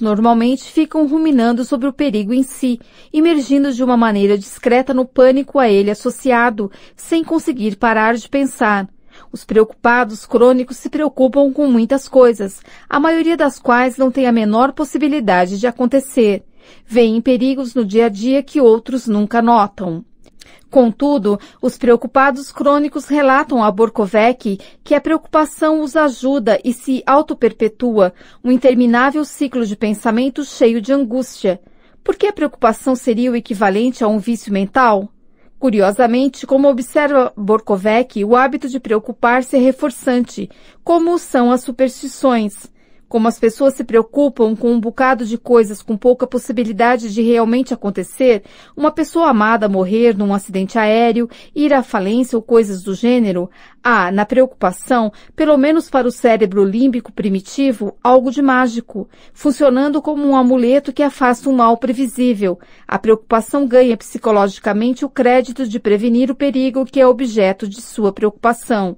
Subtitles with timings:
[0.00, 2.80] normalmente ficam ruminando sobre o perigo em si,
[3.12, 8.88] emergindo de uma maneira discreta no pânico a ele associado, sem conseguir parar de pensar.
[9.30, 14.32] Os preocupados crônicos se preocupam com muitas coisas, a maioria das quais não tem a
[14.32, 16.44] menor possibilidade de acontecer.
[16.86, 20.04] Vêem perigos no dia a dia que outros nunca notam.
[20.70, 28.12] Contudo, os preocupados crônicos relatam a Borkovec que a preocupação os ajuda e se auto-perpetua,
[28.42, 31.60] um interminável ciclo de pensamento cheio de angústia.
[32.02, 35.08] Por que a preocupação seria o equivalente a um vício mental?
[35.58, 40.50] Curiosamente, como observa Borkovec, o hábito de preocupar-se é reforçante,
[40.82, 42.70] como são as superstições.
[43.14, 47.72] Como as pessoas se preocupam com um bocado de coisas com pouca possibilidade de realmente
[47.72, 48.42] acontecer,
[48.76, 53.48] uma pessoa amada morrer num acidente aéreo, ir à falência ou coisas do gênero,
[53.84, 60.26] há, na preocupação, pelo menos para o cérebro límbico primitivo, algo de mágico, funcionando como
[60.26, 62.58] um amuleto que afasta um mal previsível.
[62.84, 68.12] A preocupação ganha psicologicamente o crédito de prevenir o perigo que é objeto de sua
[68.12, 68.96] preocupação.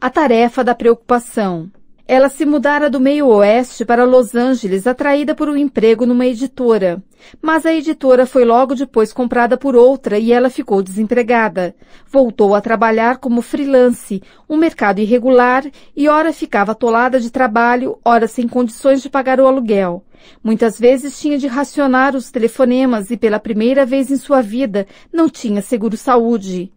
[0.00, 1.70] A tarefa da preocupação.
[2.10, 7.02] Ela se mudara do meio oeste para Los Angeles, atraída por um emprego numa editora.
[7.42, 11.76] Mas a editora foi logo depois comprada por outra e ela ficou desempregada.
[12.10, 18.26] Voltou a trabalhar como freelance, um mercado irregular, e ora ficava atolada de trabalho, ora
[18.26, 20.02] sem condições de pagar o aluguel.
[20.42, 25.28] Muitas vezes tinha de racionar os telefonemas e pela primeira vez em sua vida não
[25.28, 26.72] tinha seguro-saúde.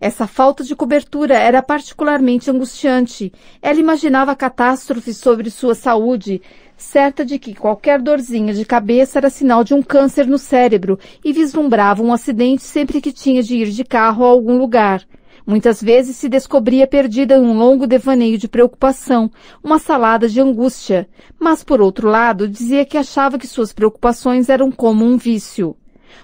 [0.00, 3.32] Essa falta de cobertura era particularmente angustiante.
[3.62, 6.42] Ela imaginava catástrofes sobre sua saúde,
[6.76, 11.32] certa de que qualquer dorzinha de cabeça era sinal de um câncer no cérebro e
[11.32, 15.02] vislumbrava um acidente sempre que tinha de ir de carro a algum lugar.
[15.46, 19.30] Muitas vezes se descobria perdida em um longo devaneio de preocupação,
[19.62, 24.72] uma salada de angústia, mas por outro lado dizia que achava que suas preocupações eram
[24.72, 25.76] como um vício.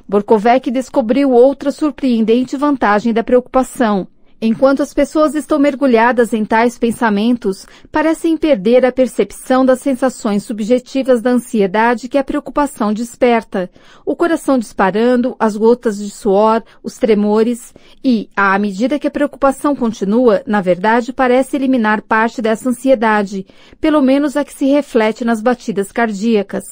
[0.09, 4.07] Borkovec descobriu outra surpreendente vantagem da preocupação.
[4.45, 11.23] Enquanto as pessoas estão mergulhadas em tais pensamentos, parecem perder a percepção das sensações subjetivas
[11.23, 13.71] da ansiedade que a preocupação desperta,
[14.05, 17.73] o coração disparando, as gotas de suor, os tremores,
[18.03, 23.47] e, à medida que a preocupação continua, na verdade parece eliminar parte dessa ansiedade,
[23.81, 26.65] pelo menos a que se reflete nas batidas cardíacas.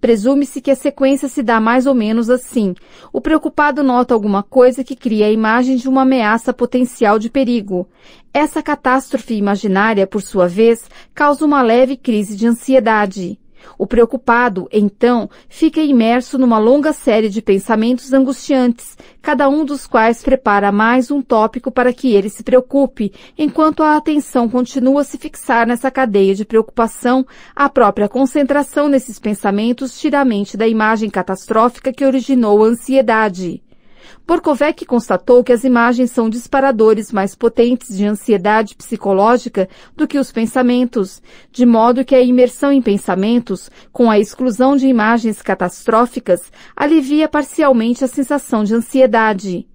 [0.00, 2.74] Presume-se que a sequência se dá mais ou menos assim.
[3.12, 7.88] O preocupado nota alguma coisa que cria a imagem de uma ameaça potencial de perigo.
[8.32, 13.39] Essa catástrofe imaginária, por sua vez, causa uma leve crise de ansiedade.
[13.78, 20.22] O preocupado, então, fica imerso numa longa série de pensamentos angustiantes, cada um dos quais
[20.22, 25.18] prepara mais um tópico para que ele se preocupe, enquanto a atenção continua a se
[25.18, 31.10] fixar nessa cadeia de preocupação, a própria concentração nesses pensamentos tira a mente da imagem
[31.10, 33.62] catastrófica que originou a ansiedade.
[34.26, 40.30] Borkovec constatou que as imagens são disparadores mais potentes de ansiedade psicológica do que os
[40.30, 46.40] pensamentos, de modo que a imersão em pensamentos, com a exclusão de imagens catastróficas,
[46.76, 49.66] alivia parcialmente a sensação de ansiedade.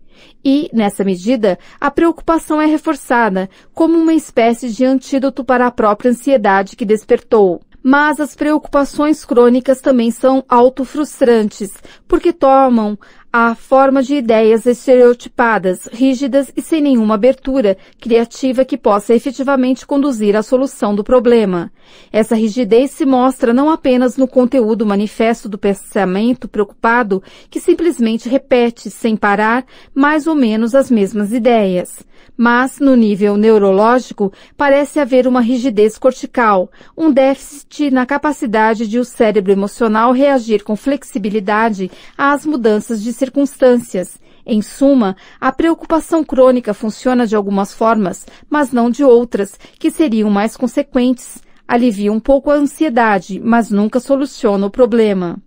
[0.44, 6.12] E, nessa medida, a preocupação é reforçada, como uma espécie de antídoto para a própria
[6.12, 7.62] ansiedade que despertou.
[7.82, 11.72] Mas as preocupações crônicas também são autofrustrantes,
[12.08, 12.98] porque tomam
[13.38, 20.38] a forma de ideias estereotipadas, rígidas e sem nenhuma abertura criativa que possa efetivamente conduzir
[20.38, 21.70] à solução do problema.
[22.14, 28.90] Essa rigidez se mostra não apenas no conteúdo manifesto do pensamento preocupado, que simplesmente repete,
[28.90, 32.06] sem parar, mais ou menos as mesmas ideias.
[32.38, 39.06] Mas, no nível neurológico, parece haver uma rigidez cortical, um déficit na capacidade de o
[39.06, 44.20] cérebro emocional reagir com flexibilidade às mudanças de circunstâncias.
[44.46, 50.30] Em suma, a preocupação crônica funciona de algumas formas, mas não de outras, que seriam
[50.30, 51.42] mais consequentes.
[51.68, 55.38] Alivia um pouco a ansiedade, mas nunca soluciona o problema.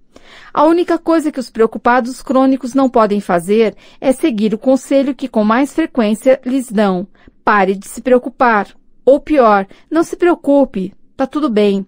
[0.53, 5.29] A única coisa que os preocupados crônicos não podem fazer é seguir o conselho que
[5.29, 7.07] com mais frequência lhes dão.
[7.45, 8.67] Pare de se preocupar.
[9.05, 10.93] Ou pior, não se preocupe.
[11.17, 11.87] Tá tudo bem.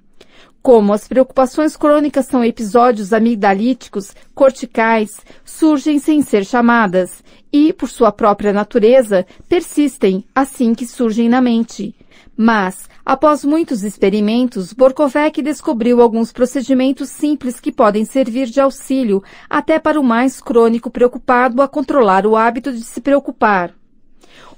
[0.63, 5.09] Como as preocupações crônicas são episódios amigdalíticos, corticais,
[5.43, 11.95] surgem sem ser chamadas e, por sua própria natureza, persistem assim que surgem na mente.
[12.37, 19.79] Mas, após muitos experimentos, Borkovec descobriu alguns procedimentos simples que podem servir de auxílio até
[19.79, 23.80] para o mais crônico preocupado a controlar o hábito de se preocupar.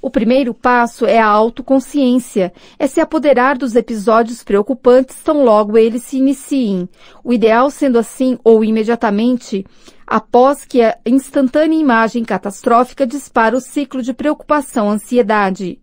[0.03, 6.03] O primeiro passo é a autoconsciência, é se apoderar dos episódios preocupantes tão logo eles
[6.03, 6.89] se iniciem.
[7.23, 9.65] O ideal sendo assim, ou imediatamente,
[10.05, 15.79] após que a instantânea imagem catastrófica dispara o ciclo de preocupação-ansiedade.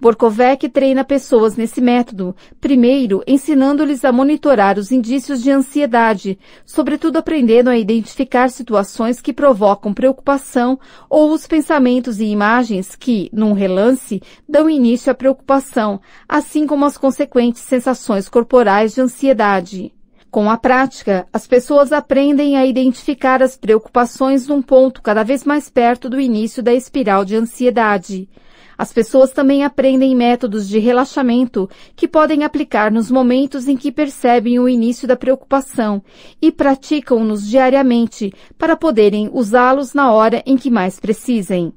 [0.00, 7.70] Borkovec treina pessoas nesse método, primeiro ensinando-lhes a monitorar os indícios de ansiedade, sobretudo aprendendo
[7.70, 10.78] a identificar situações que provocam preocupação
[11.08, 16.98] ou os pensamentos e imagens que, num relance, dão início à preocupação, assim como as
[16.98, 19.92] consequentes sensações corporais de ansiedade.
[20.34, 25.70] Com a prática, as pessoas aprendem a identificar as preocupações num ponto cada vez mais
[25.70, 28.28] perto do início da espiral de ansiedade.
[28.76, 34.58] As pessoas também aprendem métodos de relaxamento que podem aplicar nos momentos em que percebem
[34.58, 36.02] o início da preocupação
[36.40, 41.72] e praticam-nos diariamente para poderem usá-los na hora em que mais precisem.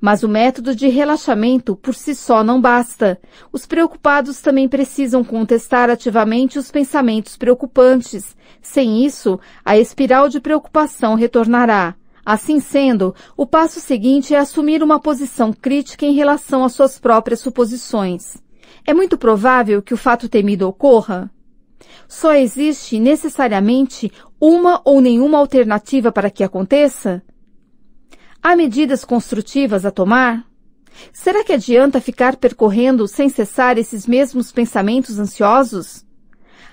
[0.00, 3.18] Mas o método de relaxamento por si só não basta.
[3.52, 8.36] Os preocupados também precisam contestar ativamente os pensamentos preocupantes.
[8.60, 11.94] Sem isso, a espiral de preocupação retornará.
[12.30, 17.40] Assim sendo, o passo seguinte é assumir uma posição crítica em relação às suas próprias
[17.40, 18.36] suposições.
[18.86, 21.30] É muito provável que o fato temido ocorra?
[22.06, 27.22] Só existe necessariamente uma ou nenhuma alternativa para que aconteça?
[28.42, 30.44] Há medidas construtivas a tomar?
[31.14, 36.04] Será que adianta ficar percorrendo sem cessar esses mesmos pensamentos ansiosos?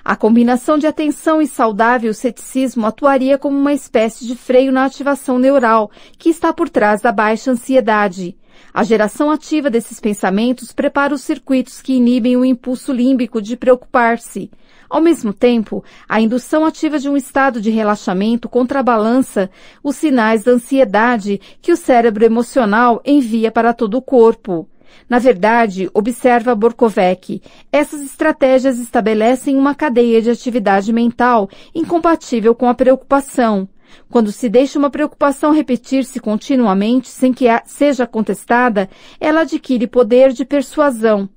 [0.05, 5.39] A combinação de atenção e saudável ceticismo atuaria como uma espécie de freio na ativação
[5.39, 8.37] neural que está por trás da baixa ansiedade.
[8.71, 14.51] A geração ativa desses pensamentos prepara os circuitos que inibem o impulso límbico de preocupar-se.
[14.87, 19.49] Ao mesmo tempo, a indução ativa de um estado de relaxamento contrabalança
[19.83, 24.69] os sinais da ansiedade que o cérebro emocional envia para todo o corpo.
[25.09, 32.73] Na verdade, observa Borkovec, essas estratégias estabelecem uma cadeia de atividade mental incompatível com a
[32.73, 33.67] preocupação.
[34.09, 38.89] Quando se deixa uma preocupação repetir-se continuamente sem que seja contestada,
[39.19, 41.29] ela adquire poder de persuasão.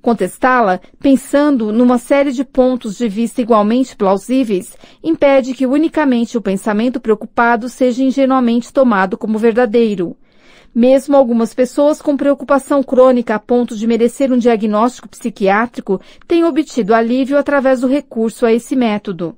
[0.00, 7.00] Contestá-la, pensando numa série de pontos de vista igualmente plausíveis, impede que unicamente o pensamento
[7.00, 10.16] preocupado seja ingenuamente tomado como verdadeiro.
[10.78, 16.94] Mesmo algumas pessoas com preocupação crônica a ponto de merecer um diagnóstico psiquiátrico têm obtido
[16.94, 19.34] alívio através do recurso a esse método.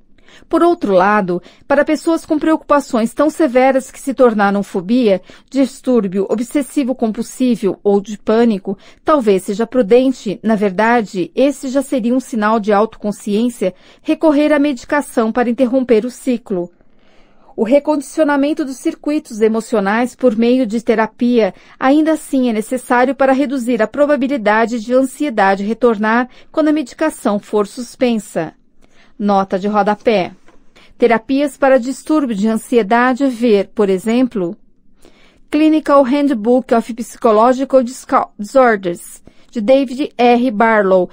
[0.49, 6.93] Por outro lado, para pessoas com preocupações tão severas que se tornaram fobia, distúrbio obsessivo
[6.93, 12.73] compulsivo ou de pânico, talvez seja prudente, na verdade, esse já seria um sinal de
[12.73, 16.69] autoconsciência, recorrer à medicação para interromper o ciclo.
[17.59, 23.81] O recondicionamento dos circuitos emocionais por meio de terapia ainda assim é necessário para reduzir
[23.81, 28.53] a probabilidade de ansiedade retornar quando a medicação for suspensa.
[29.19, 30.31] Nota de rodapé.
[30.97, 34.55] Terapias para distúrbio de ansiedade ver, por exemplo,
[35.51, 39.21] Clinical Handbook of Psychological Disorders,
[39.51, 40.49] de David R.
[40.51, 41.09] Barlow,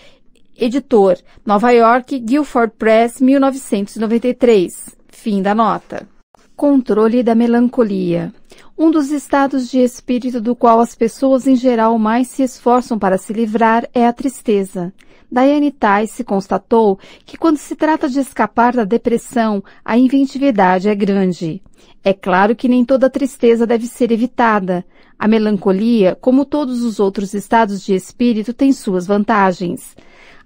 [0.57, 4.97] editor, Nova York, Guilford Press, 1993.
[5.09, 6.15] Fim da nota.
[6.57, 8.33] Controle da melancolia.
[8.79, 13.19] Um dos estados de espírito do qual as pessoas em geral mais se esforçam para
[13.19, 14.91] se livrar é a tristeza.
[15.31, 21.63] Diane Tice constatou que quando se trata de escapar da depressão, a inventividade é grande.
[22.03, 24.83] É claro que nem toda tristeza deve ser evitada.
[25.19, 29.95] A melancolia, como todos os outros estados de espírito, tem suas vantagens.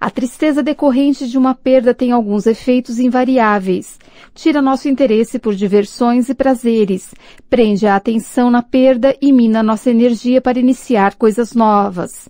[0.01, 3.99] A tristeza decorrente de uma perda tem alguns efeitos invariáveis.
[4.33, 7.13] Tira nosso interesse por diversões e prazeres,
[7.47, 12.27] prende a atenção na perda e mina nossa energia para iniciar coisas novas.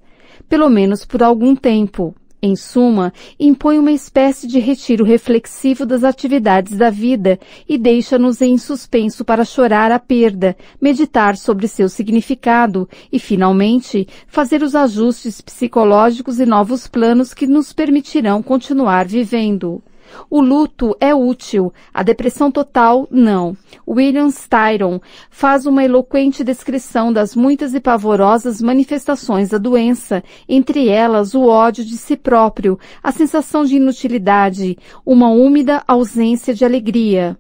[0.49, 2.13] Pelo menos por algum tempo.
[2.43, 8.57] Em suma, impõe uma espécie de retiro reflexivo das atividades da vida e deixa-nos em
[8.57, 16.39] suspenso para chorar a perda, meditar sobre seu significado e, finalmente, fazer os ajustes psicológicos
[16.39, 19.83] e novos planos que nos permitirão continuar vivendo.
[20.29, 23.55] O luto é útil, a depressão total não.
[23.87, 24.99] William Styron
[25.29, 31.83] faz uma eloquente descrição das muitas e pavorosas manifestações da doença, entre elas o ódio
[31.83, 37.37] de si próprio, a sensação de inutilidade, uma úmida ausência de alegria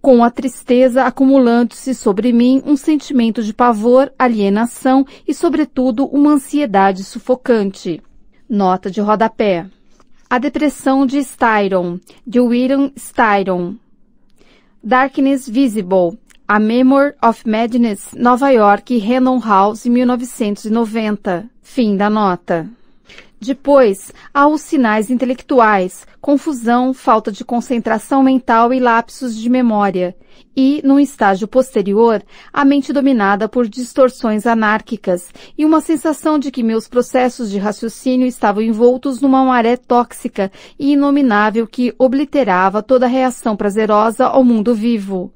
[0.00, 7.04] com a tristeza acumulando-se sobre mim um sentimento de pavor, alienação e, sobretudo, uma ansiedade
[7.04, 8.02] sufocante.
[8.48, 9.66] Nota de rodapé.
[10.32, 13.74] A Depressão de Styron, de William Styron.
[14.80, 21.50] Darkness Visible, A Memory of Madness, Nova York, Random House, 1990.
[21.60, 22.70] Fim da nota.
[23.40, 30.14] Depois, há os sinais intelectuais, confusão, falta de concentração mental e lapsos de memória.
[30.54, 36.62] E, num estágio posterior, a mente dominada por distorções anárquicas e uma sensação de que
[36.62, 43.56] meus processos de raciocínio estavam envoltos numa maré tóxica e inominável que obliterava toda reação
[43.56, 45.32] prazerosa ao mundo vivo.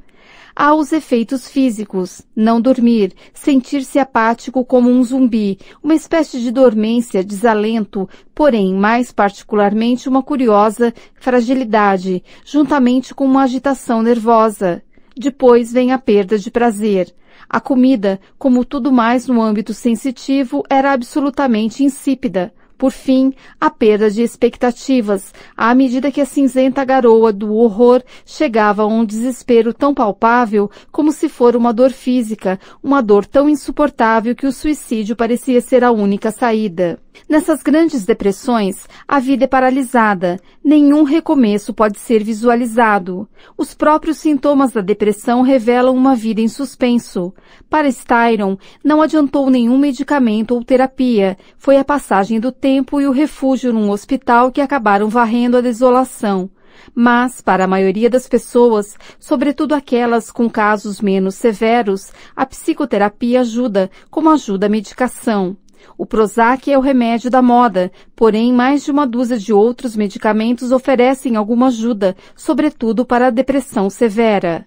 [0.57, 7.25] Há os efeitos físicos, não dormir, sentir-se apático como um zumbi, uma espécie de dormência,
[7.25, 14.81] desalento, porém mais particularmente uma curiosa fragilidade, juntamente com uma agitação nervosa.
[15.17, 17.13] Depois vem a perda de prazer.
[17.49, 22.55] A comida, como tudo mais no âmbito sensitivo, era absolutamente insípida.
[22.85, 28.83] Por fim, a perda de expectativas, à medida que a cinzenta garoa do horror chegava
[28.83, 34.37] a um desespero tão palpável como se for uma dor física, uma dor tão insuportável
[34.37, 37.01] que o suicídio parecia ser a única saída.
[37.29, 43.29] Nessas grandes depressões, a vida é paralisada, nenhum recomeço pode ser visualizado.
[43.57, 47.33] Os próprios sintomas da depressão revelam uma vida em suspenso.
[47.71, 53.13] Para Styron, não adiantou nenhum medicamento ou terapia, foi a passagem do tempo e o
[53.13, 56.51] refúgio num hospital que acabaram varrendo a desolação.
[56.95, 63.91] Mas, para a maioria das pessoas, sobretudo aquelas com casos menos severos, a psicoterapia ajuda,
[64.11, 65.57] como ajuda a medicação.
[65.97, 70.73] O Prozac é o remédio da moda, porém mais de uma dúzia de outros medicamentos
[70.73, 74.67] oferecem alguma ajuda, sobretudo para a depressão severa.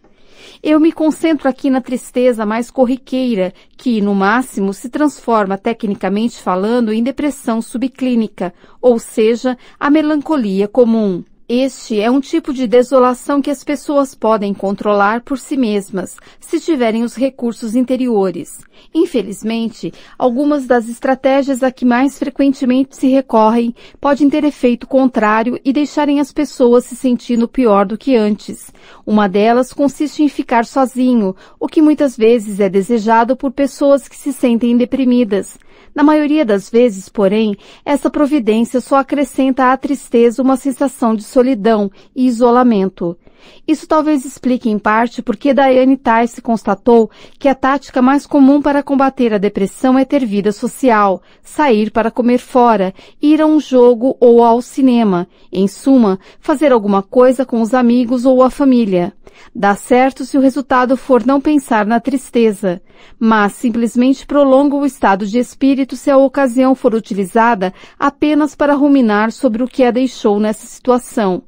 [0.62, 6.92] Eu me concentro aqui na tristeza mais corriqueira, que, no máximo, se transforma, tecnicamente falando,
[6.92, 11.24] em depressão subclínica, ou seja, a melancolia comum.
[11.50, 16.60] Este é um tipo de desolação que as pessoas podem controlar por si mesmas, se
[16.60, 18.60] tiverem os recursos interiores.
[18.94, 25.72] Infelizmente, algumas das estratégias a que mais frequentemente se recorrem podem ter efeito contrário e
[25.72, 28.70] deixarem as pessoas se sentindo pior do que antes.
[29.06, 34.18] Uma delas consiste em ficar sozinho, o que muitas vezes é desejado por pessoas que
[34.18, 35.58] se sentem deprimidas.
[35.98, 41.89] Na maioria das vezes, porém, essa providência só acrescenta à tristeza uma sensação de solidão
[42.16, 43.18] e isolamento.
[43.67, 48.84] Isso talvez explique em parte porque Diane Tice constatou que a tática mais comum para
[48.84, 54.15] combater a depressão é ter vida social, sair para comer fora, ir a um jogo
[54.20, 59.13] ou ao cinema, em suma, fazer alguma coisa com os amigos ou a família.
[59.53, 62.82] Dá certo se o resultado for não pensar na tristeza,
[63.20, 69.32] mas simplesmente prolonga o estado de espírito se a ocasião for utilizada apenas para ruminar
[69.32, 71.44] sobre o que a deixou nessa situação.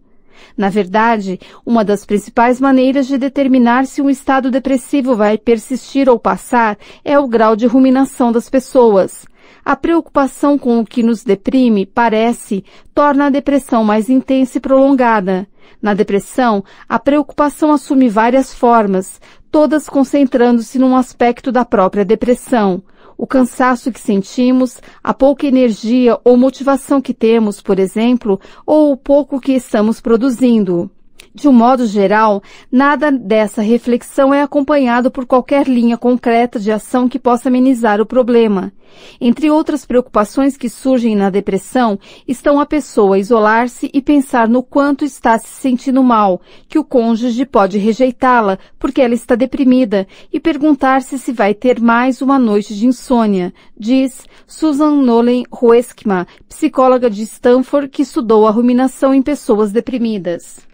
[0.59, 6.19] Na verdade, uma das principais maneiras de determinar se um estado depressivo vai persistir ou
[6.19, 9.25] passar é o grau de ruminação das pessoas.
[9.63, 15.47] A preocupação com o que nos deprime, parece, torna a depressão mais intensa e prolongada.
[15.81, 22.83] Na depressão, a preocupação assume várias formas, todas concentrando-se num aspecto da própria depressão.
[23.19, 28.97] O cansaço que sentimos, a pouca energia ou motivação que temos, por exemplo, ou o
[28.97, 30.89] pouco que estamos produzindo.
[31.33, 37.07] De um modo geral, nada dessa reflexão é acompanhado por qualquer linha concreta de ação
[37.07, 38.73] que possa amenizar o problema.
[39.21, 45.05] Entre outras preocupações que surgem na depressão estão a pessoa isolar-se e pensar no quanto
[45.05, 51.19] está se sentindo mal, que o cônjuge pode rejeitá-la porque ela está deprimida e perguntar-se
[51.19, 57.89] se vai ter mais uma noite de insônia, diz Susan Nolan Hueskma, psicóloga de Stanford
[57.89, 60.68] que estudou a ruminação em pessoas deprimidas.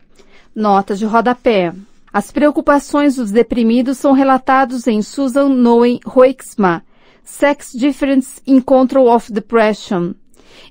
[0.55, 1.73] Nota de rodapé.
[2.13, 6.81] As preocupações dos deprimidos são relatados em Susan Noen Hoeksma,
[7.25, 10.13] Sex Difference in Control of Depression,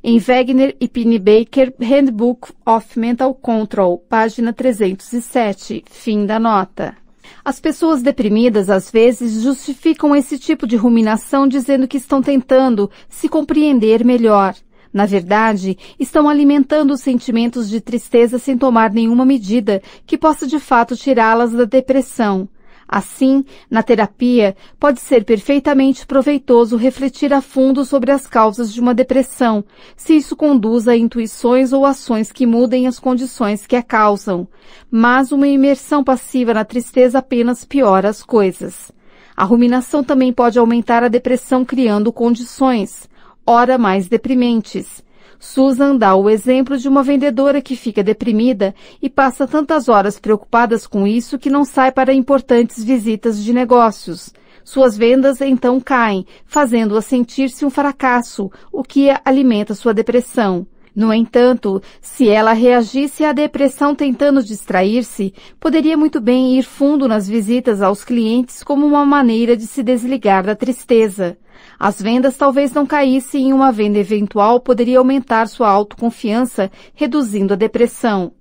[0.03, 0.89] em Wegner e
[1.19, 6.97] Baker, Handbook of Mental Control, página 307, fim da nota.
[7.45, 13.29] As pessoas deprimidas às vezes justificam esse tipo de ruminação dizendo que estão tentando se
[13.29, 14.55] compreender melhor.
[14.95, 20.61] Na verdade, estão alimentando os sentimentos de tristeza sem tomar nenhuma medida que possa de
[20.61, 22.49] fato tirá-las da depressão.
[22.87, 28.95] Assim, na terapia, pode ser perfeitamente proveitoso refletir a fundo sobre as causas de uma
[28.95, 29.65] depressão,
[29.97, 34.47] se isso conduz a intuições ou ações que mudem as condições que a causam.
[34.89, 38.93] Mas uma imersão passiva na tristeza apenas piora as coisas.
[39.37, 43.13] A ruminação também pode aumentar a depressão criando condições
[43.47, 45.03] ora mais deprimentes.
[45.39, 50.87] Susan dá o exemplo de uma vendedora que fica deprimida e passa tantas horas preocupadas
[50.87, 54.33] com isso que não sai para importantes visitas de negócios.
[54.65, 60.67] Suas vendas então caem, fazendo-a sentir-se um fracasso, o que alimenta sua depressão.
[60.95, 67.29] No entanto, se ela reagisse à depressão tentando distrair-se, poderia muito bem ir fundo nas
[67.29, 71.37] visitas aos clientes como uma maneira de se desligar da tristeza.
[71.79, 77.57] As vendas talvez não caíssem e uma venda eventual poderia aumentar sua autoconfiança, reduzindo a
[77.57, 78.33] depressão.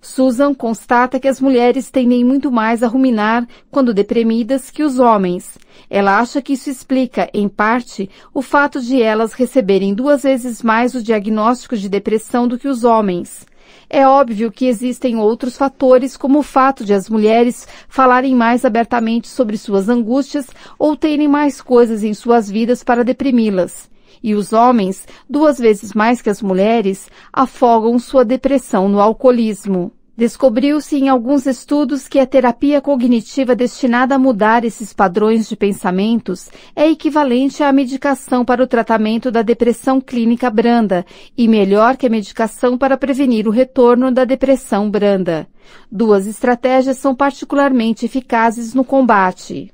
[0.00, 5.58] Susan constata que as mulheres tendem muito mais a ruminar quando deprimidas que os homens.
[5.88, 10.94] Ela acha que isso explica, em parte, o fato de elas receberem duas vezes mais
[10.94, 13.46] o diagnóstico de depressão do que os homens.
[13.88, 19.28] É óbvio que existem outros fatores, como o fato de as mulheres falarem mais abertamente
[19.28, 20.46] sobre suas angústias
[20.78, 23.90] ou terem mais coisas em suas vidas para deprimi-las.
[24.22, 29.92] E os homens, duas vezes mais que as mulheres, afogam sua depressão no alcoolismo.
[30.16, 36.48] Descobriu-se em alguns estudos que a terapia cognitiva destinada a mudar esses padrões de pensamentos
[36.76, 41.04] é equivalente à medicação para o tratamento da depressão clínica branda
[41.36, 45.48] e melhor que a medicação para prevenir o retorno da depressão branda.
[45.90, 49.72] Duas estratégias são particularmente eficazes no combate.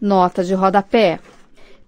[0.00, 1.18] Nota de rodapé.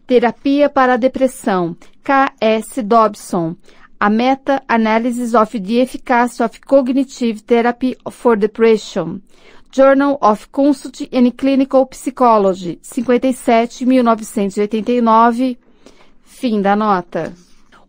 [0.06, 2.82] Terapia para a Depressão, K.S.
[2.82, 3.54] Dobson.
[4.02, 9.20] A Meta-Analysis of the Efficacy of Cognitive Therapy for Depression.
[9.70, 15.58] Journal of Consult and Clinical Psychology, 57, 1989.
[16.22, 17.34] Fim da nota.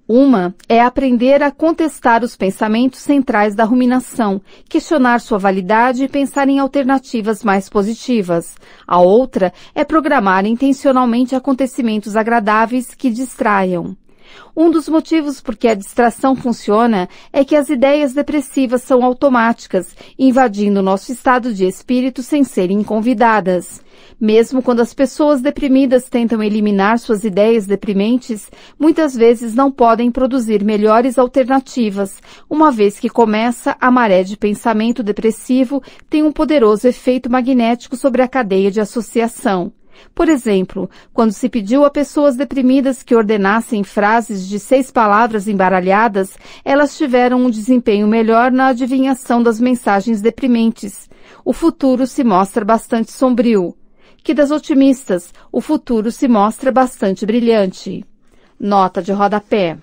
[0.06, 6.50] Uma é aprender a contestar os pensamentos centrais da ruminação, questionar sua validade e pensar
[6.50, 8.58] em alternativas mais positivas.
[8.86, 13.96] A outra é programar intencionalmente acontecimentos agradáveis que distraiam.
[14.56, 19.96] Um dos motivos por que a distração funciona é que as ideias depressivas são automáticas,
[20.18, 23.82] invadindo nosso estado de espírito sem serem convidadas.
[24.20, 30.64] Mesmo quando as pessoas deprimidas tentam eliminar suas ideias deprimentes, muitas vezes não podem produzir
[30.64, 37.32] melhores alternativas, uma vez que começa a maré de pensamento depressivo tem um poderoso efeito
[37.32, 39.74] magnético sobre a cadeia de associação.
[40.14, 46.38] Por exemplo, quando se pediu a pessoas deprimidas que ordenassem frases de seis palavras embaralhadas,
[46.64, 51.10] elas tiveram um desempenho melhor na adivinhação das mensagens deprimentes.
[51.44, 53.76] O futuro se mostra bastante sombrio
[54.24, 58.06] que das otimistas o futuro se mostra bastante brilhante.
[58.60, 59.78] Nota de rodapé.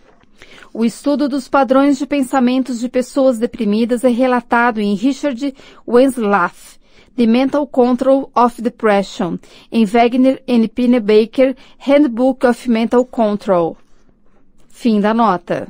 [0.72, 5.54] O estudo dos padrões de pensamentos de pessoas deprimidas é relatado em Richard
[5.86, 6.77] Wenslaff,
[7.18, 9.40] The Mental Control of Depression,
[9.72, 10.68] em Wagner N.
[11.02, 13.76] Baker, Handbook of Mental Control.
[14.68, 15.66] Fim da nota.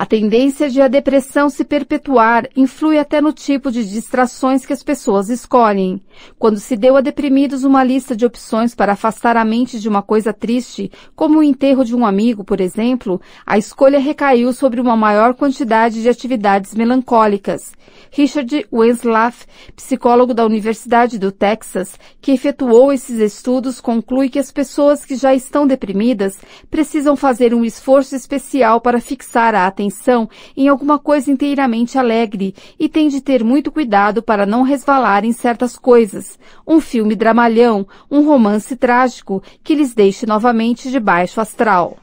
[0.00, 4.82] A tendência de a depressão se perpetuar influi até no tipo de distrações que as
[4.82, 6.02] pessoas escolhem.
[6.38, 10.00] Quando se deu a deprimidos uma lista de opções para afastar a mente de uma
[10.00, 14.96] coisa triste, como o enterro de um amigo, por exemplo, a escolha recaiu sobre uma
[14.96, 17.72] maior quantidade de atividades melancólicas.
[18.10, 19.44] Richard Wenslaff,
[19.76, 25.34] psicólogo da Universidade do Texas, que efetuou esses estudos, conclui que as pessoas que já
[25.34, 26.38] estão deprimidas
[26.70, 32.54] precisam fazer um esforço especial para fixar a atenção atenção em alguma coisa inteiramente alegre
[32.78, 36.38] e tem de ter muito cuidado para não resvalar em certas coisas.
[36.66, 41.98] Um filme dramalhão, um romance trágico que lhes deixe novamente de baixo astral.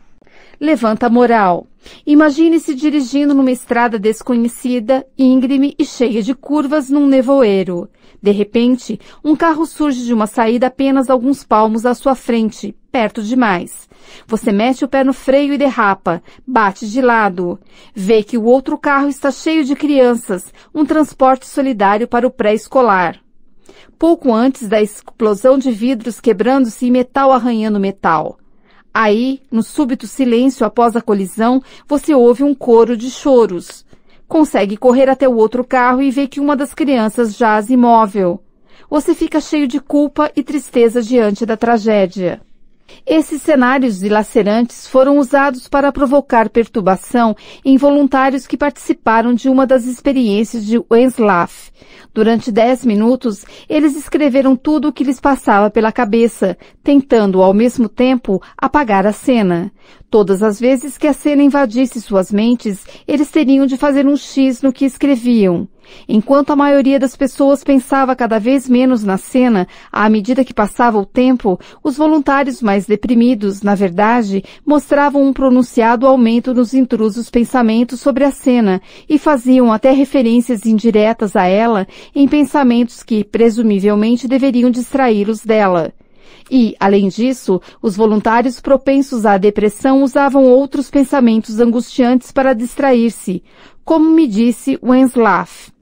[0.60, 1.66] Levanta a moral.
[2.06, 7.90] Imagine-se dirigindo numa estrada desconhecida, íngreme e cheia de curvas num nevoeiro.
[8.22, 13.22] De repente, um carro surge de uma saída apenas alguns palmos à sua frente, perto
[13.22, 13.88] demais.
[14.26, 17.60] Você mete o pé no freio e derrapa, bate de lado.
[17.94, 23.20] Vê que o outro carro está cheio de crianças, um transporte solidário para o pré-escolar.
[24.00, 28.40] Pouco antes da explosão de vidros quebrando-se e metal arranhando metal.
[28.92, 33.86] Aí, no súbito silêncio após a colisão, você ouve um coro de choros.
[34.28, 38.44] Consegue correr até o outro carro e vê que uma das crianças jaz imóvel.
[38.90, 42.42] Você fica cheio de culpa e tristeza diante da tragédia.
[43.06, 49.86] Esses cenários dilacerantes foram usados para provocar perturbação em voluntários que participaram de uma das
[49.86, 51.72] experiências de Wenslaff.
[52.14, 57.88] Durante dez minutos, eles escreveram tudo o que lhes passava pela cabeça, tentando, ao mesmo
[57.88, 59.72] tempo, apagar a cena.
[60.10, 64.62] Todas as vezes que a cena invadisse suas mentes, eles teriam de fazer um X
[64.62, 65.68] no que escreviam.
[66.08, 70.98] Enquanto a maioria das pessoas pensava cada vez menos na cena, à medida que passava
[70.98, 78.00] o tempo, os voluntários mais deprimidos, na verdade, mostravam um pronunciado aumento nos intrusos pensamentos
[78.00, 84.72] sobre a cena e faziam até referências indiretas a ela em pensamentos que, presumivelmente, deveriam
[84.72, 85.94] distraí-los dela.
[86.50, 93.44] E, além disso, os voluntários propensos à depressão usavam outros pensamentos angustiantes para distrair-se,
[93.84, 95.77] como me disse Wenslaff.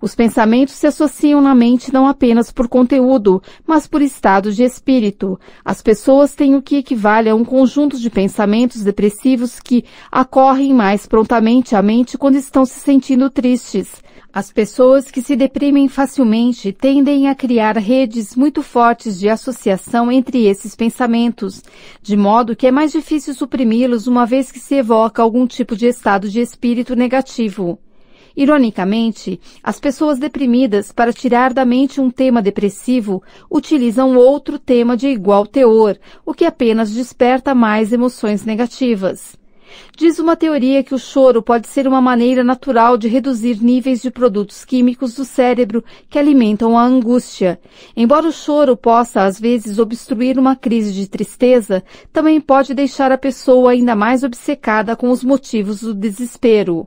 [0.00, 5.38] Os pensamentos se associam na mente não apenas por conteúdo, mas por estado de espírito.
[5.64, 11.06] As pessoas têm o que equivale a um conjunto de pensamentos depressivos que acorrem mais
[11.06, 13.90] prontamente à mente quando estão se sentindo tristes.
[14.32, 20.46] As pessoas que se deprimem facilmente tendem a criar redes muito fortes de associação entre
[20.46, 21.62] esses pensamentos,
[22.00, 25.86] de modo que é mais difícil suprimi-los uma vez que se evoca algum tipo de
[25.86, 27.80] estado de espírito negativo.
[28.38, 33.20] Ironicamente, as pessoas deprimidas, para tirar da mente um tema depressivo,
[33.50, 39.36] utilizam outro tema de igual teor, o que apenas desperta mais emoções negativas.
[39.96, 44.08] Diz uma teoria que o choro pode ser uma maneira natural de reduzir níveis de
[44.08, 47.58] produtos químicos do cérebro que alimentam a angústia.
[47.96, 53.18] Embora o choro possa, às vezes, obstruir uma crise de tristeza, também pode deixar a
[53.18, 56.86] pessoa ainda mais obcecada com os motivos do desespero.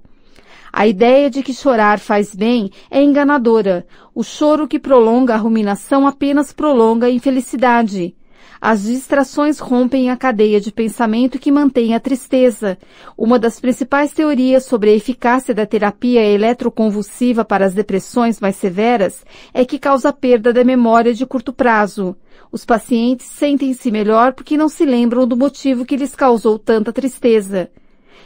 [0.73, 3.85] A ideia de que chorar faz bem é enganadora.
[4.15, 8.15] O choro que prolonga a ruminação apenas prolonga a infelicidade.
[8.63, 12.77] As distrações rompem a cadeia de pensamento que mantém a tristeza.
[13.17, 19.25] Uma das principais teorias sobre a eficácia da terapia eletroconvulsiva para as depressões mais severas
[19.51, 22.15] é que causa perda da memória de curto prazo.
[22.51, 27.69] Os pacientes sentem-se melhor porque não se lembram do motivo que lhes causou tanta tristeza.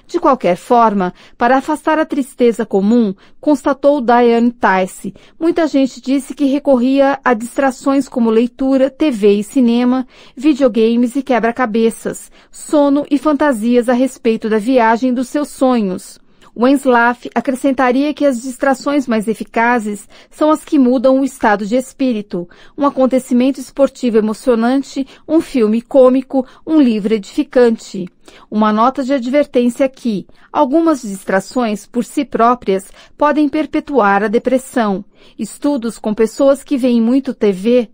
[0.07, 6.45] De qualquer forma, para afastar a tristeza comum, constatou Diane Tice, muita gente disse que
[6.45, 13.93] recorria a distrações como leitura, TV e cinema, videogames e quebra-cabeças, sono e fantasias a
[13.93, 16.19] respeito da viagem dos seus sonhos.
[16.57, 22.47] Wenslaff acrescentaria que as distrações mais eficazes são as que mudam o estado de espírito,
[22.77, 28.07] um acontecimento esportivo emocionante, um filme cômico, um livro edificante.
[28.49, 30.25] Uma nota de advertência aqui.
[30.51, 35.05] Algumas distrações, por si próprias, podem perpetuar a depressão.
[35.37, 37.89] Estudos com pessoas que veem muito TV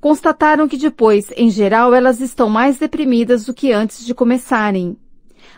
[0.00, 4.96] constataram que depois, em geral, elas estão mais deprimidas do que antes de começarem.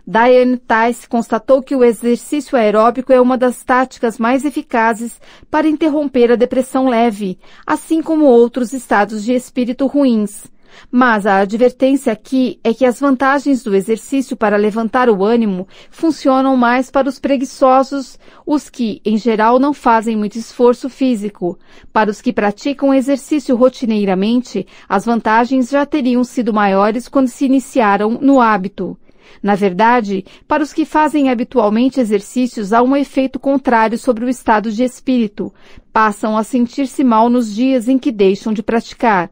[0.07, 6.33] Diane Tice constatou que o exercício aeróbico é uma das táticas mais eficazes para interromper
[6.33, 10.51] a depressão leve, assim como outros estados de espírito ruins.
[10.91, 16.57] Mas a advertência aqui é que as vantagens do exercício para levantar o ânimo funcionam
[16.57, 21.59] mais para os preguiçosos, os que, em geral, não fazem muito esforço físico.
[21.93, 28.19] Para os que praticam exercício rotineiramente, as vantagens já teriam sido maiores quando se iniciaram
[28.21, 28.99] no hábito.
[29.41, 34.73] Na verdade, para os que fazem habitualmente exercícios, há um efeito contrário sobre o estado
[34.73, 35.53] de espírito.
[35.93, 39.31] Passam a sentir-se mal nos dias em que deixam de praticar.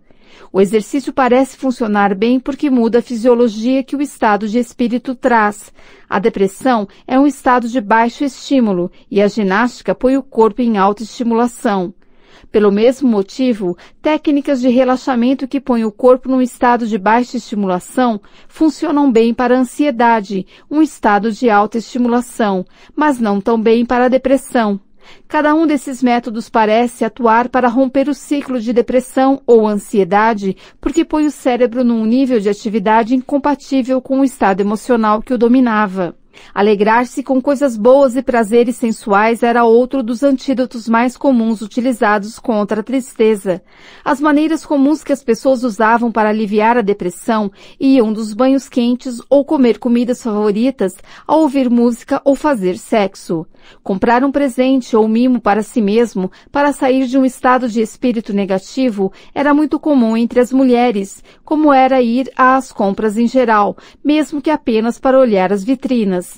[0.53, 5.73] O exercício parece funcionar bem porque muda a fisiologia que o estado de espírito traz.
[6.09, 10.77] A depressão é um estado de baixo estímulo e a ginástica põe o corpo em
[10.77, 11.95] alta estimulação.
[12.51, 18.21] Pelo mesmo motivo, técnicas de relaxamento que põem o corpo num estado de baixa estimulação
[18.49, 24.07] funcionam bem para a ansiedade, um estado de alta estimulação, mas não tão bem para
[24.07, 24.81] a depressão.
[25.29, 31.05] Cada um desses métodos parece atuar para romper o ciclo de depressão ou ansiedade, porque
[31.05, 36.17] põe o cérebro num nível de atividade incompatível com o estado emocional que o dominava.
[36.55, 42.81] Alegrar-se com coisas boas e prazeres sensuais era outro dos antídotos mais comuns utilizados contra
[42.81, 43.63] a tristeza.
[44.05, 49.21] As maneiras comuns que as pessoas usavam para aliviar a depressão iam dos banhos quentes
[49.29, 53.47] ou comer comidas favoritas a ouvir música ou fazer sexo.
[53.83, 58.33] Comprar um presente ou mimo para si mesmo para sair de um estado de espírito
[58.33, 64.41] negativo era muito comum entre as mulheres, como era ir às compras em geral, mesmo
[64.41, 66.30] que apenas para olhar as vitrinas.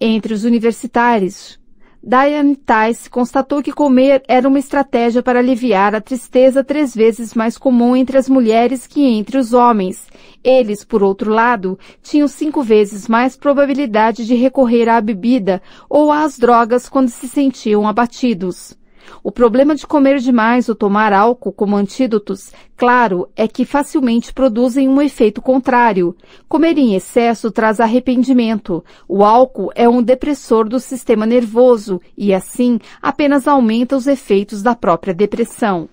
[0.00, 1.58] Entre os universitários,
[2.00, 7.58] Diane Tice constatou que comer era uma estratégia para aliviar a tristeza três vezes mais
[7.58, 10.06] comum entre as mulheres que entre os homens.
[10.44, 16.38] Eles, por outro lado, tinham cinco vezes mais probabilidade de recorrer à bebida ou às
[16.38, 18.77] drogas quando se sentiam abatidos.
[19.22, 24.88] O problema de comer demais ou tomar álcool como antídotos, claro, é que facilmente produzem
[24.88, 26.16] um efeito contrário.
[26.48, 28.84] Comer em excesso traz arrependimento.
[29.08, 34.74] O álcool é um depressor do sistema nervoso e, assim, apenas aumenta os efeitos da
[34.74, 35.88] própria depressão.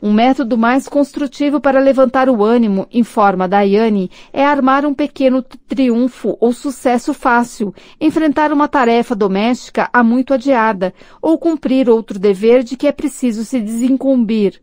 [0.00, 6.36] Um método mais construtivo para levantar o ânimo, informa Daiane, é armar um pequeno triunfo
[6.40, 12.76] ou sucesso fácil, enfrentar uma tarefa doméstica há muito adiada, ou cumprir outro dever de
[12.76, 14.60] que é preciso se desincumbir.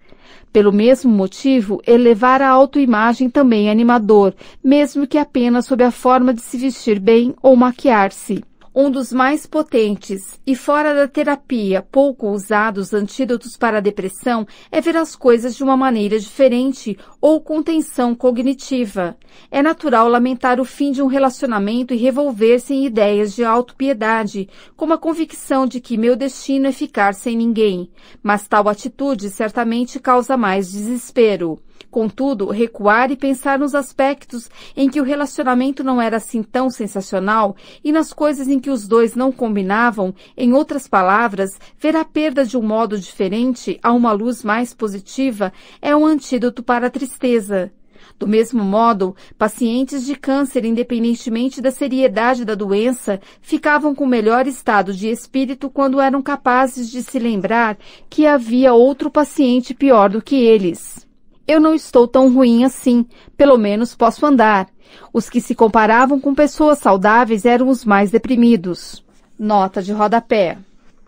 [0.54, 6.34] Pelo mesmo motivo, elevar a autoimagem também é animador, mesmo que apenas sob a forma
[6.34, 8.42] de se vestir bem ou maquiar-se
[8.76, 14.82] um dos mais potentes e fora da terapia pouco usados antídotos para a depressão é
[14.82, 19.16] ver as coisas de uma maneira diferente ou com tensão cognitiva.
[19.50, 24.94] É natural lamentar o fim de um relacionamento e revolver-se em ideias de autopiedade, como
[24.94, 27.90] a convicção de que meu destino é ficar sem ninguém,
[28.22, 31.62] mas tal atitude certamente causa mais desespero.
[31.90, 37.56] Contudo, recuar e pensar nos aspectos em que o relacionamento não era assim tão sensacional
[37.84, 42.46] e nas coisas em que os dois não combinavam, em outras palavras, ver a perda
[42.46, 47.72] de um modo diferente a uma luz mais positiva é um antídoto para a tristeza.
[48.18, 54.94] Do mesmo modo, pacientes de câncer, independentemente da seriedade da doença, ficavam com melhor estado
[54.94, 57.78] de espírito quando eram capazes de se lembrar
[58.10, 61.05] que havia outro paciente pior do que eles.
[61.48, 63.06] Eu não estou tão ruim assim,
[63.38, 64.68] pelo menos posso andar.
[65.14, 69.04] Os que se comparavam com pessoas saudáveis eram os mais deprimidos.
[69.38, 70.58] Nota de rodapé.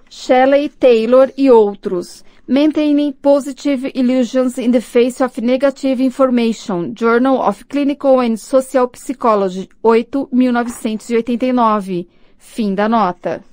[0.10, 2.24] Shelley, Taylor e outros.
[2.48, 6.94] Maintaining Positive Illusions in the Face of Negative Information.
[6.98, 9.68] Journal of Clinical and Social Psychology.
[9.84, 12.08] 8, 1989.
[12.38, 13.44] Fim da nota.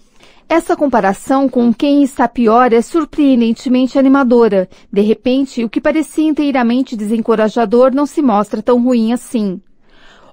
[0.48, 4.68] Essa comparação com quem está pior é surpreendentemente animadora.
[4.92, 9.60] De repente, o que parecia inteiramente desencorajador não se mostra tão ruim assim.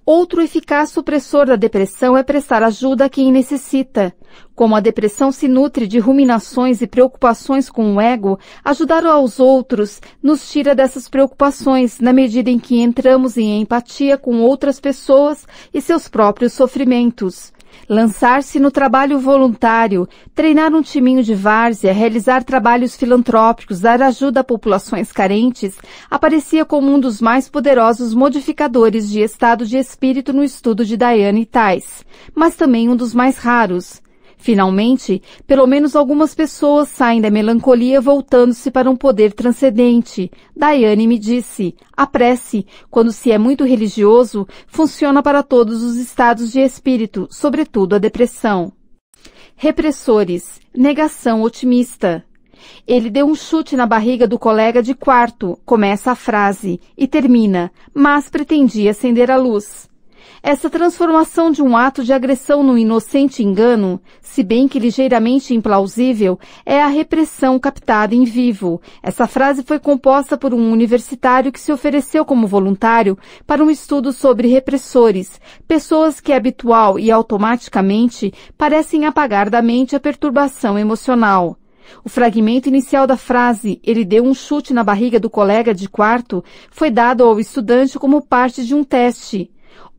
[0.05, 4.13] Outro eficaz supressor da depressão é prestar ajuda a quem necessita.
[4.53, 10.01] Como a depressão se nutre de ruminações e preocupações com o ego, ajudar aos outros
[10.21, 15.79] nos tira dessas preocupações na medida em que entramos em empatia com outras pessoas e
[15.79, 17.53] seus próprios sofrimentos.
[17.87, 24.43] Lançar-se no trabalho voluntário, treinar um timinho de várzea, realizar trabalhos filantrópicos, dar ajuda a
[24.43, 25.77] populações carentes,
[26.09, 31.45] aparecia como um dos mais poderosos modificadores de estado de espírito no estudo de Diane
[31.45, 34.01] Tais, mas também um dos mais raros.
[34.41, 40.31] Finalmente, pelo menos algumas pessoas saem da melancolia voltando-se para um poder transcendente.
[40.55, 46.51] Daiane me disse, a prece, quando se é muito religioso, funciona para todos os estados
[46.51, 48.73] de espírito, sobretudo a depressão.
[49.55, 50.59] Repressores.
[50.75, 52.25] Negação otimista.
[52.87, 57.71] Ele deu um chute na barriga do colega de quarto, começa a frase, e termina,
[57.93, 59.90] mas pretendia acender a luz.
[60.43, 66.39] Essa transformação de um ato de agressão num inocente engano, se bem que ligeiramente implausível,
[66.65, 68.81] é a repressão captada em vivo.
[69.03, 74.11] Essa frase foi composta por um universitário que se ofereceu como voluntário para um estudo
[74.11, 81.55] sobre repressores, pessoas que habitual e automaticamente parecem apagar da mente a perturbação emocional.
[82.03, 86.43] O fragmento inicial da frase, ele deu um chute na barriga do colega de quarto,
[86.71, 89.51] foi dado ao estudante como parte de um teste.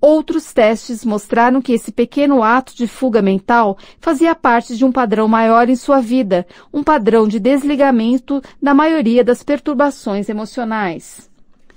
[0.04, 5.28] Outros testes mostraram que esse pequeno ato de fuga mental fazia parte de um padrão
[5.28, 11.30] maior em sua vida, um padrão de desligamento da maioria das perturbações emocionais.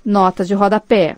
[0.04, 1.16] Nota de rodapé.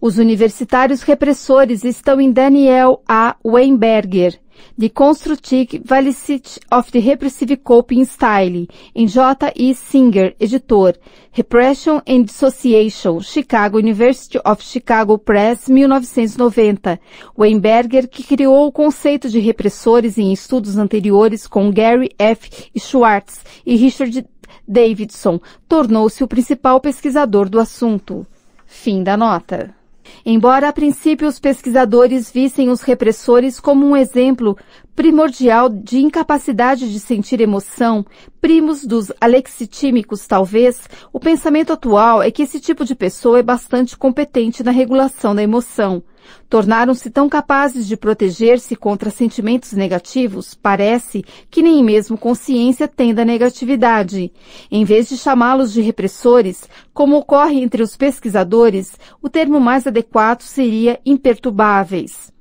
[0.00, 3.34] Os universitários repressores estão em Daniel A.
[3.44, 4.38] Weinberger,
[4.78, 9.52] The Constructive Valicity of the Repressive Coping Style, em J.
[9.56, 9.74] E.
[9.74, 10.96] Singer, editor,
[11.32, 17.00] Repression and Dissociation, Chicago University of Chicago Press, 1990.
[17.36, 22.70] Weinberger, que criou o conceito de repressores em estudos anteriores com Gary F.
[22.78, 24.24] Schwartz e Richard
[24.66, 28.24] Davidson, tornou-se o principal pesquisador do assunto.
[28.64, 29.77] Fim da nota.
[30.24, 34.56] Embora a princípio os pesquisadores vissem os repressores como um exemplo
[34.94, 38.04] primordial de incapacidade de sentir emoção,
[38.40, 43.96] primos dos alexitímicos talvez, o pensamento atual é que esse tipo de pessoa é bastante
[43.96, 46.02] competente na regulação da emoção.
[46.48, 53.24] Tornaram-se tão capazes de proteger-se contra sentimentos negativos, parece que nem mesmo consciência tem da
[53.24, 54.32] negatividade.
[54.70, 60.42] Em vez de chamá-los de repressores, como ocorre entre os pesquisadores, o termo mais adequado
[60.42, 62.32] seria imperturbáveis.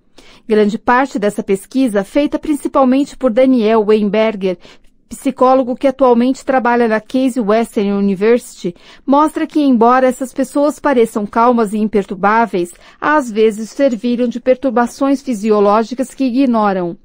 [0.47, 4.57] Grande parte dessa pesquisa, feita principalmente por Daniel Weinberger,
[5.09, 11.73] psicólogo que atualmente trabalha na Case Western University, mostra que, embora essas pessoas pareçam calmas
[11.73, 16.97] e imperturbáveis, às vezes serviram de perturbações fisiológicas que ignoram.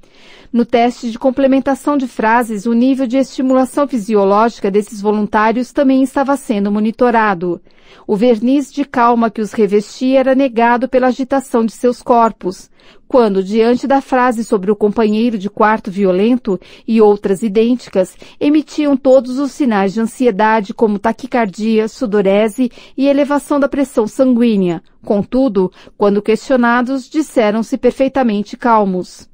[0.53, 6.37] No teste de complementação de frases, o nível de estimulação fisiológica desses voluntários também estava
[6.37, 7.59] sendo monitorado.
[8.07, 12.71] O verniz de calma que os revestia era negado pela agitação de seus corpos.
[13.09, 19.39] Quando, diante da frase sobre o companheiro de quarto violento e outras idênticas, emitiam todos
[19.39, 24.83] os sinais de ansiedade como taquicardia, sudorese e elevação da pressão sanguínea.
[25.03, 29.32] Contudo, quando questionados, disseram-se perfeitamente calmos.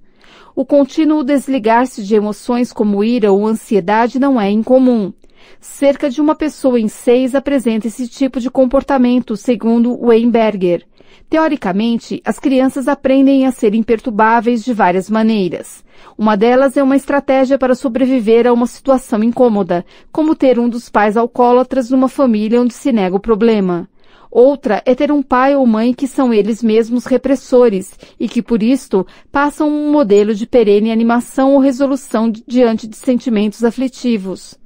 [0.58, 5.12] O contínuo desligar-se de emoções como ira ou ansiedade não é incomum.
[5.60, 10.84] Cerca de uma pessoa em seis apresenta esse tipo de comportamento, segundo Weinberger.
[11.30, 15.84] Teoricamente, as crianças aprendem a ser imperturbáveis de várias maneiras.
[16.18, 20.88] Uma delas é uma estratégia para sobreviver a uma situação incômoda, como ter um dos
[20.88, 23.88] pais alcoólatras numa família onde se nega o problema.
[24.30, 28.62] Outra é ter um pai ou mãe que são eles mesmos repressores e que, por
[28.62, 34.58] isto, passam um modelo de perene animação ou resolução diante de sentimentos aflitivos.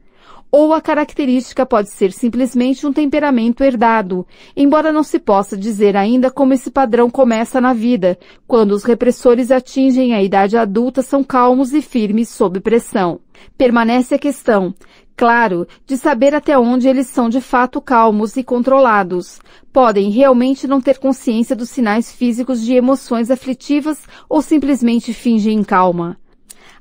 [0.55, 6.31] Ou a característica pode ser simplesmente um temperamento herdado, embora não se possa dizer ainda
[6.31, 11.72] como esse padrão começa na vida, quando os repressores atingem a idade adulta são calmos
[11.72, 13.20] e firmes sob pressão.
[13.57, 14.75] Permanece a questão,
[15.23, 19.39] claro, de saber até onde eles são de fato calmos e controlados.
[19.73, 26.19] Podem realmente não ter consciência dos sinais físicos de emoções aflitivas ou simplesmente fingem calma.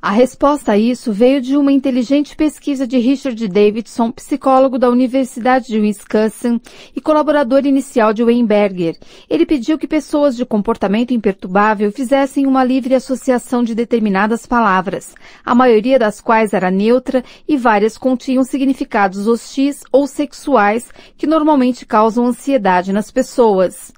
[0.03, 5.67] A resposta a isso veio de uma inteligente pesquisa de Richard Davidson, psicólogo da Universidade
[5.67, 6.59] de Wisconsin
[6.95, 8.97] e colaborador inicial de Weinberger.
[9.29, 15.13] Ele pediu que pessoas de comportamento imperturbável fizessem uma livre associação de determinadas palavras,
[15.45, 21.85] a maioria das quais era neutra e várias continham significados hostis ou sexuais que normalmente
[21.85, 23.93] causam ansiedade nas pessoas.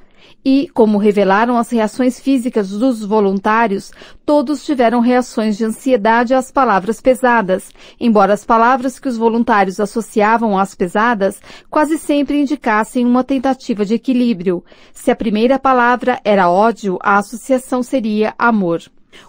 [0.45, 3.91] E, como revelaram as reações físicas dos voluntários,
[4.25, 10.58] todos tiveram reações de ansiedade às palavras pesadas, embora as palavras que os voluntários associavam
[10.58, 14.63] às pesadas quase sempre indicassem uma tentativa de equilíbrio.
[14.93, 18.82] Se a primeira palavra era ódio, a associação seria amor.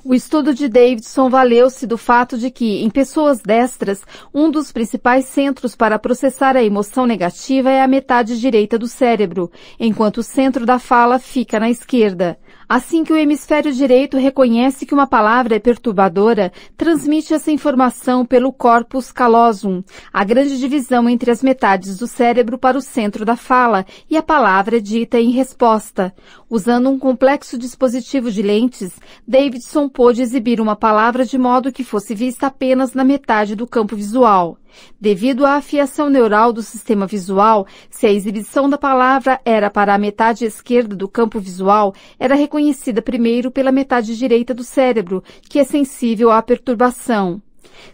[0.05, 5.27] O estudo de Davidson valeu-se do fato de que, em pessoas destras, um dos principais
[5.27, 10.65] centros para processar a emoção negativa é a metade direita do cérebro, enquanto o centro
[10.65, 12.39] da fala fica na esquerda.
[12.69, 18.53] Assim que o hemisfério direito reconhece que uma palavra é perturbadora, transmite essa informação pelo
[18.53, 23.85] corpus callosum, a grande divisão entre as metades do cérebro para o centro da fala,
[24.09, 26.15] e a palavra é dita em resposta.
[26.55, 28.93] Usando um complexo dispositivo de lentes,
[29.27, 33.97] Davidson pôde exibir uma palavra de modo que fosse vista apenas na metade do campo
[33.97, 34.57] visual.
[35.01, 39.99] Devido à afiação neural do sistema visual, se a exibição da palavra era para a
[39.99, 45.65] metade esquerda do campo visual, era reconhecida primeiro pela metade direita do cérebro, que é
[45.65, 47.43] sensível à perturbação.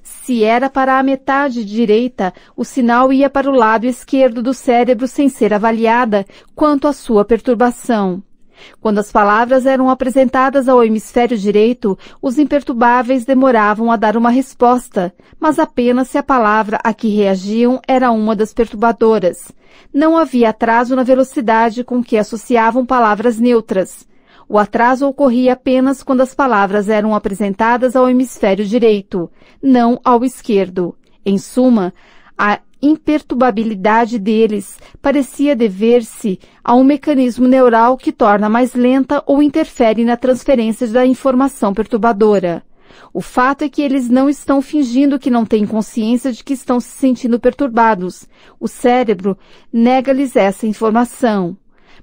[0.03, 5.09] Se era para a metade direita, o sinal ia para o lado esquerdo do cérebro
[5.09, 8.23] sem ser avaliada quanto à sua perturbação.
[8.81, 15.13] Quando as palavras eram apresentadas ao hemisfério direito, os imperturbáveis demoravam a dar uma resposta,
[15.39, 19.53] mas apenas se a palavra a que reagiam era uma das perturbadoras.
[19.93, 24.09] Não havia atraso na velocidade com que associavam palavras neutras.
[24.49, 29.31] O atraso ocorria apenas quando as palavras eram apresentadas ao hemisfério direito,
[29.63, 30.97] não ao esquerdo.
[31.25, 31.93] Em suma,
[32.37, 40.05] a imperturbabilidade deles parecia dever-se a um mecanismo neural que torna mais lenta ou interfere
[40.05, 42.63] na transferência da informação perturbadora.
[43.13, 46.79] O fato é que eles não estão fingindo que não têm consciência de que estão
[46.79, 48.29] se sentindo perturbados.
[48.59, 49.37] O cérebro
[49.73, 51.57] nega-lhes essa informação.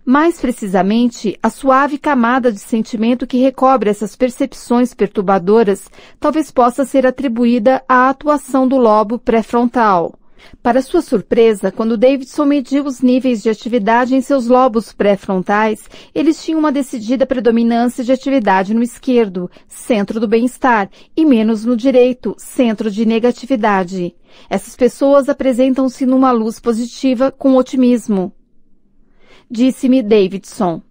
[0.06, 7.06] Mais precisamente, a suave camada de sentimento que recobre essas percepções perturbadoras talvez possa ser
[7.06, 10.14] atribuída à atuação do lobo pré-frontal.
[10.62, 16.44] Para sua surpresa, quando Davidson mediu os níveis de atividade em seus lobos pré-frontais, eles
[16.44, 22.36] tinham uma decidida predominância de atividade no esquerdo, centro do bem-estar, e menos no direito,
[22.38, 24.16] centro de negatividade.
[24.50, 28.34] Essas pessoas apresentam-se numa luz positiva com otimismo.
[29.50, 30.82] Disse-me Davidson.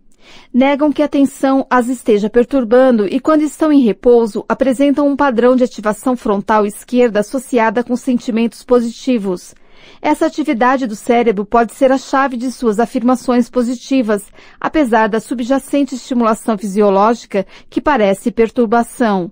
[0.53, 5.57] Negam que a tensão as esteja perturbando e, quando estão em repouso, apresentam um padrão
[5.57, 9.55] de ativação frontal esquerda associada com sentimentos positivos.
[10.01, 14.25] Essa atividade do cérebro pode ser a chave de suas afirmações positivas,
[14.61, 19.31] apesar da subjacente estimulação fisiológica que parece perturbação.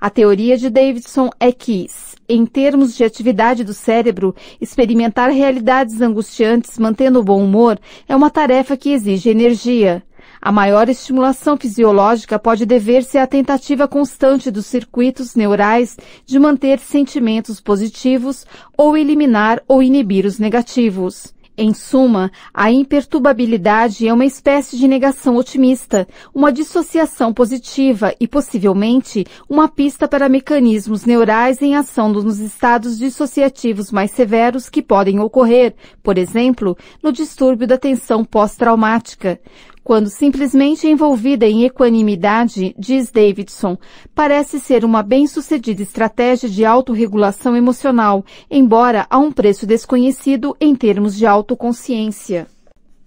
[0.00, 1.86] A teoria de Davidson é que,
[2.28, 8.30] em termos de atividade do cérebro, experimentar realidades angustiantes mantendo o bom humor é uma
[8.30, 10.02] tarefa que exige energia.
[10.46, 17.60] A maior estimulação fisiológica pode dever-se à tentativa constante dos circuitos neurais de manter sentimentos
[17.60, 18.46] positivos
[18.78, 21.34] ou eliminar ou inibir os negativos.
[21.58, 29.24] Em suma, a imperturbabilidade é uma espécie de negação otimista, uma dissociação positiva e, possivelmente,
[29.48, 35.74] uma pista para mecanismos neurais em ação nos estados dissociativos mais severos que podem ocorrer,
[36.04, 39.40] por exemplo, no distúrbio da tensão pós-traumática.
[39.86, 43.78] Quando simplesmente envolvida em equanimidade, diz Davidson,
[44.16, 51.16] parece ser uma bem-sucedida estratégia de autorregulação emocional, embora a um preço desconhecido em termos
[51.16, 52.48] de autoconsciência.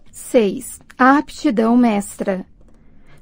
[0.10, 0.80] 6.
[0.98, 2.46] A aptidão mestra.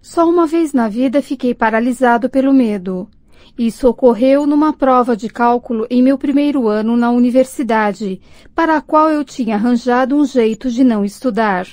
[0.03, 3.09] Só uma vez na vida fiquei paralisado pelo medo.
[3.57, 8.21] Isso ocorreu numa prova de cálculo em meu primeiro ano na universidade,
[8.53, 11.65] para a qual eu tinha arranjado um jeito de não estudar.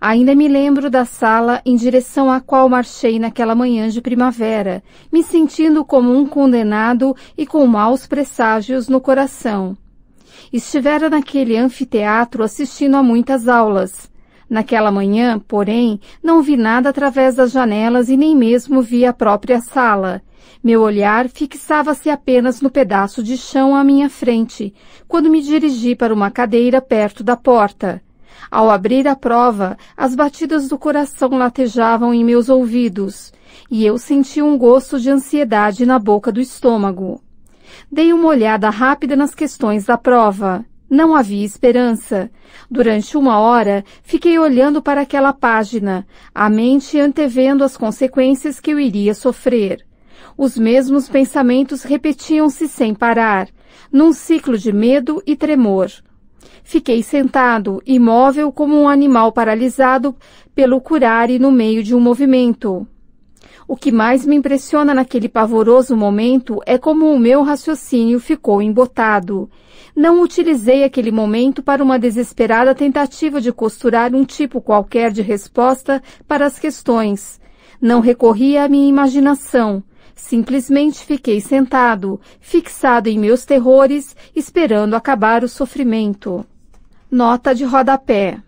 [0.00, 4.82] Ainda me lembro da sala em direção à qual marchei naquela manhã de primavera,
[5.12, 9.76] me sentindo como um condenado e com maus presságios no coração.
[10.50, 14.10] Estivera naquele anfiteatro assistindo a muitas aulas.
[14.48, 19.60] Naquela manhã, porém, não vi nada através das janelas e nem mesmo vi a própria
[19.60, 20.22] sala.
[20.64, 24.72] Meu olhar fixava-se apenas no pedaço de chão à minha frente,
[25.06, 28.02] quando me dirigi para uma cadeira perto da porta.
[28.50, 33.32] Ao abrir a prova, as batidas do coração latejavam em meus ouvidos,
[33.70, 37.22] e eu senti um gosto de ansiedade na boca do estômago.
[37.90, 40.64] Dei uma olhada rápida nas questões da prova.
[40.88, 42.28] Não havia esperança.
[42.68, 46.04] Durante uma hora, fiquei olhando para aquela página,
[46.34, 49.86] a mente antevendo as consequências que eu iria sofrer.
[50.36, 53.48] Os mesmos pensamentos repetiam-se sem parar,
[53.92, 55.90] num ciclo de medo e tremor.
[56.62, 60.14] Fiquei sentado, imóvel como um animal paralisado
[60.54, 62.86] pelo curare no meio de um movimento.
[63.66, 69.48] O que mais me impressiona naquele pavoroso momento é como o meu raciocínio ficou embotado.
[69.94, 76.02] Não utilizei aquele momento para uma desesperada tentativa de costurar um tipo qualquer de resposta
[76.26, 77.40] para as questões.
[77.80, 79.84] Não recorri à minha imaginação.
[80.20, 86.46] Simplesmente fiquei sentado, fixado em meus terrores, esperando acabar o sofrimento.
[87.10, 88.40] Nota de rodapé.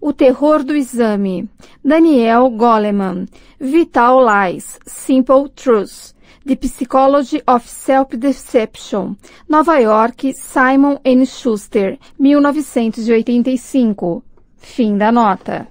[0.00, 1.48] O terror do exame.
[1.82, 3.26] Daniel Goleman.
[3.58, 4.78] Vital Lies.
[4.86, 6.14] Simple Truths.
[6.46, 9.16] The Psychology of Self-Deception.
[9.48, 11.26] Nova York, Simon N.
[11.26, 14.22] Schuster, 1985.
[14.56, 15.66] Fim da nota.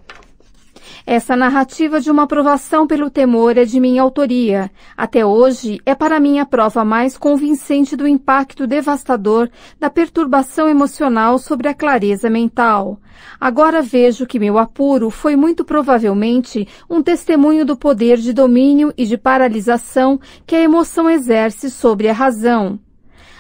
[1.06, 4.72] Essa narrativa de uma aprovação pelo temor é de minha autoria.
[4.96, 11.38] Até hoje, é para mim a prova mais convincente do impacto devastador da perturbação emocional
[11.38, 13.00] sobre a clareza mental.
[13.40, 19.06] Agora vejo que meu apuro foi muito provavelmente um testemunho do poder de domínio e
[19.06, 22.80] de paralisação que a emoção exerce sobre a razão.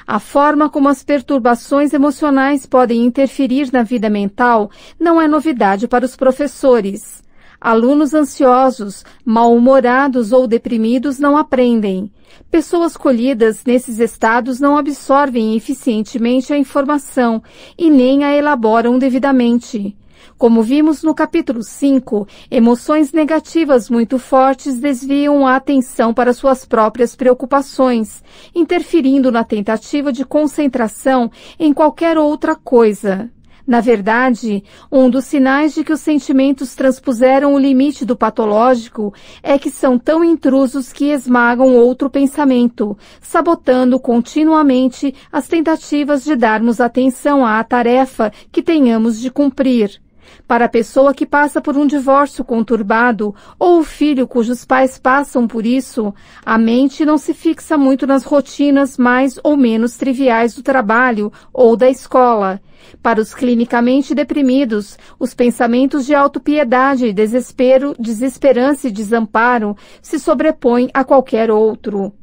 [0.06, 4.70] A forma como as perturbações emocionais podem interferir na vida mental
[5.00, 7.22] não é novidade para os professores.
[7.64, 12.12] Alunos ansiosos, mal-humorados ou deprimidos não aprendem.
[12.50, 17.40] Pessoas colhidas nesses estados não absorvem eficientemente a informação
[17.78, 19.96] e nem a elaboram devidamente.
[20.40, 27.16] Como vimos no capítulo 5, emoções negativas muito fortes desviam a atenção para suas próprias
[27.16, 28.24] preocupações,
[28.56, 33.30] interferindo na tentativa de concentração em qualquer outra coisa.
[33.66, 39.58] Na verdade, um dos sinais de que os sentimentos transpuseram o limite do patológico é
[39.58, 47.46] que são tão intrusos que esmagam outro pensamento, sabotando continuamente as tentativas de darmos atenção
[47.46, 50.02] à tarefa que tenhamos de cumprir.
[50.48, 55.48] Para a pessoa que passa por um divórcio conturbado ou o filho cujos pais passam
[55.48, 56.14] por isso,
[56.46, 61.76] a mente não se fixa muito nas rotinas mais ou menos triviais do trabalho ou
[61.76, 62.62] da escola.
[63.02, 71.04] Para os clinicamente deprimidos, os pensamentos de autopiedade, desespero, desesperança e desamparo se sobrepõem a
[71.04, 72.14] qualquer outro.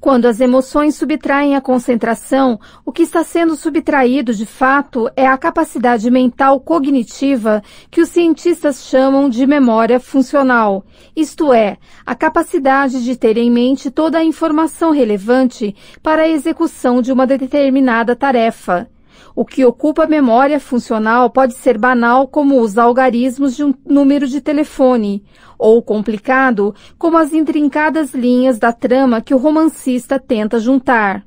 [0.00, 5.38] Quando as emoções subtraem a concentração, o que está sendo subtraído de fato é a
[5.38, 13.16] capacidade mental cognitiva que os cientistas chamam de memória funcional, isto é, a capacidade de
[13.16, 18.88] ter em mente toda a informação relevante para a execução de uma determinada tarefa.
[19.34, 24.28] O que ocupa a memória funcional pode ser banal, como os algarismos de um número
[24.28, 25.24] de telefone,
[25.58, 31.24] ou complicado, como as intrincadas linhas da trama que o romancista tenta juntar.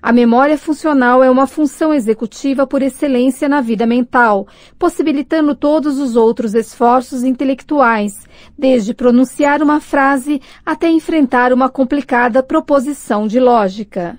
[0.00, 4.46] A memória funcional é uma função executiva por excelência na vida mental,
[4.78, 8.24] possibilitando todos os outros esforços intelectuais,
[8.56, 14.16] desde pronunciar uma frase até enfrentar uma complicada proposição de lógica.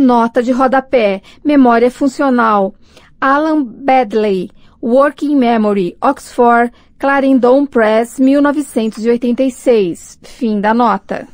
[0.00, 2.74] Nota de rodapé, memória funcional.
[3.20, 4.50] Alan Badley,
[4.82, 10.18] Working Memory, Oxford, Clarendon Press, 1986.
[10.22, 11.28] Fim da nota.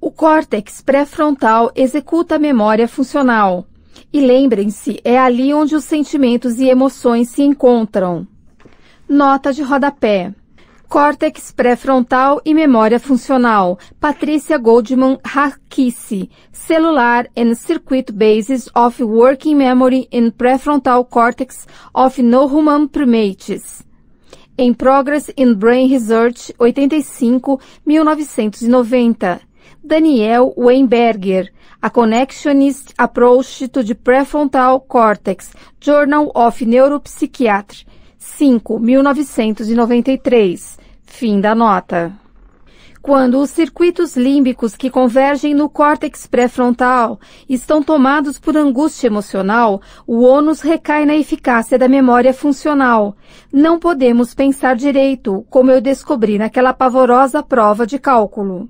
[0.00, 3.66] O córtex pré-frontal executa a memória funcional.
[4.10, 8.26] E lembrem-se, é ali onde os sentimentos e emoções se encontram.
[9.06, 10.32] Nota de rodapé.
[10.88, 13.78] Córtex pré-frontal e memória funcional.
[14.00, 16.30] Patrícia Goldman Harkissi.
[16.52, 23.84] Cellular and Circuit Basis of Working Memory in Prefrontal Cortex of Non-Human Primates.
[24.56, 29.46] Em Progress in Brain Research, 85, 1990.
[29.84, 31.48] Daniel Weinberger,
[31.82, 37.86] A Connectionist Approach to the Prefrontal Cortex, Journal of Neuropsychiatry,
[38.26, 40.78] 5, 1993.
[41.04, 42.12] Fim da nota.
[43.00, 50.22] Quando os circuitos límbicos que convergem no córtex pré-frontal estão tomados por angústia emocional, o
[50.22, 53.16] ônus recai na eficácia da memória funcional.
[53.52, 58.68] Não podemos pensar direito, como eu descobri naquela pavorosa prova de cálculo.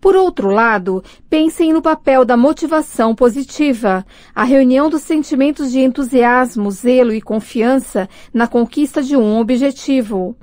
[0.00, 6.70] Por outro lado, pensem no papel da motivação positiva, a reunião dos sentimentos de entusiasmo,
[6.70, 10.36] zelo e confiança na conquista de um objetivo.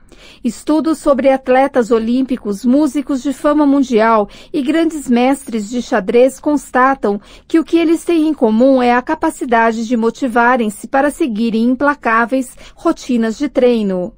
[0.44, 7.60] Estudos sobre atletas olímpicos, músicos de fama mundial e grandes mestres de xadrez constatam que
[7.60, 13.38] o que eles têm em comum é a capacidade de motivarem-se para seguirem implacáveis rotinas
[13.38, 14.14] de treino.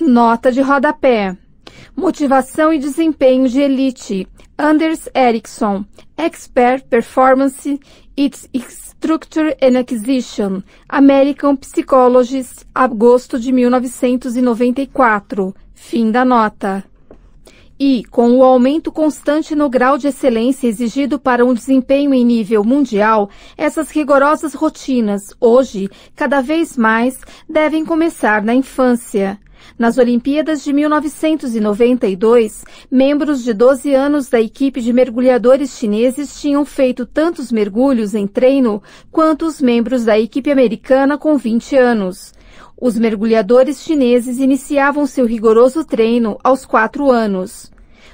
[0.00, 1.36] Nota de rodapé.
[2.00, 4.26] Motivação e desempenho de elite.
[4.56, 5.84] Anders Ericsson,
[6.16, 7.78] Expert Performance,
[8.16, 15.54] Its Structure and Acquisition, American Psychologist, agosto de 1994.
[15.74, 16.82] Fim da nota.
[17.78, 22.64] E, com o aumento constante no grau de excelência exigido para um desempenho em nível
[22.64, 23.28] mundial,
[23.58, 29.38] essas rigorosas rotinas, hoje, cada vez mais, devem começar na infância.
[29.78, 37.06] Nas Olimpíadas de 1992, membros de 12 anos da equipe de mergulhadores chineses tinham feito
[37.06, 42.32] tantos mergulhos em treino quanto os membros da equipe americana com 20 anos.
[42.80, 47.70] Os mergulhadores chineses iniciavam seu rigoroso treino aos quatro anos.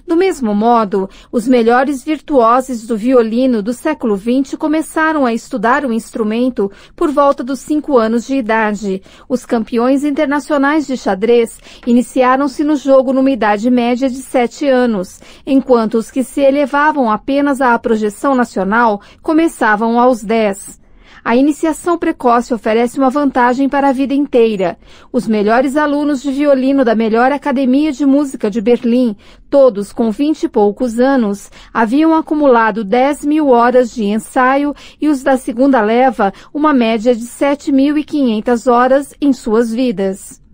[0.07, 5.93] Do mesmo modo, os melhores virtuosos do violino do século XX começaram a estudar o
[5.93, 9.03] instrumento por volta dos cinco anos de idade.
[9.29, 15.95] Os campeões internacionais de xadrez iniciaram-se no jogo numa idade média de sete anos, enquanto
[15.95, 20.86] os que se elevavam apenas à projeção nacional começavam aos dez.
[21.27, 24.79] A iniciação precoce oferece uma vantagem para a vida inteira.
[25.12, 29.16] Os melhores alunos de violino da melhor academia de música de Berlim,
[29.51, 35.24] todos com vinte e poucos anos, haviam acumulado 10 mil horas de ensaio e os
[35.24, 40.46] da segunda leva uma média de 7.500 horas em suas vidas.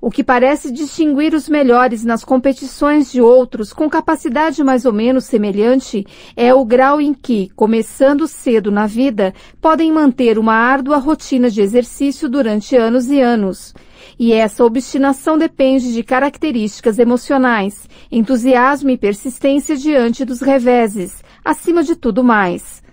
[0.00, 5.24] O que parece distinguir os melhores nas competições de outros com capacidade mais ou menos
[5.24, 6.06] semelhante
[6.36, 11.60] é o grau em que, começando cedo na vida, podem manter uma árdua rotina de
[11.60, 13.74] exercício durante anos e anos.
[14.18, 21.96] E essa obstinação depende de características emocionais, entusiasmo e persistência diante dos reveses, acima de
[21.96, 22.83] tudo mais.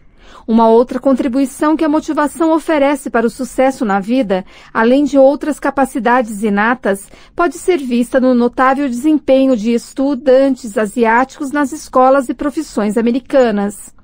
[0.52, 4.44] Uma outra contribuição que a motivação oferece para o sucesso na vida,
[4.74, 11.72] além de outras capacidades inatas, pode ser vista no notável desempenho de estudantes asiáticos nas
[11.72, 13.96] escolas e profissões americanas.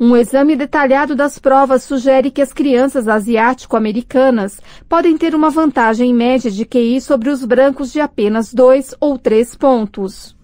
[0.00, 4.58] Um exame detalhado das provas sugere que as crianças asiático-americanas
[4.88, 9.54] podem ter uma vantagem média de QI sobre os brancos de apenas dois ou três
[9.54, 10.34] pontos.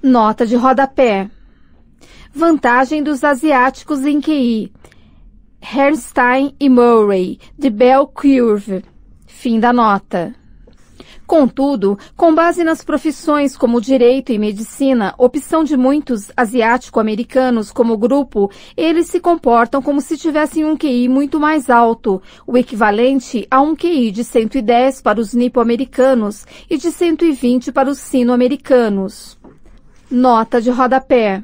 [0.00, 1.28] Nota de rodapé.
[2.32, 4.72] Vantagem dos asiáticos em QI.
[5.60, 8.84] Herstein e Murray, de Bell Curve.
[9.26, 10.32] Fim da nota.
[11.26, 18.48] Contudo, com base nas profissões como direito e medicina, opção de muitos asiático-americanos como grupo,
[18.76, 23.74] eles se comportam como se tivessem um QI muito mais alto, o equivalente a um
[23.74, 29.36] QI de 110 para os nipo-americanos e de 120 para os sino-americanos.
[30.08, 31.42] Nota de rodapé.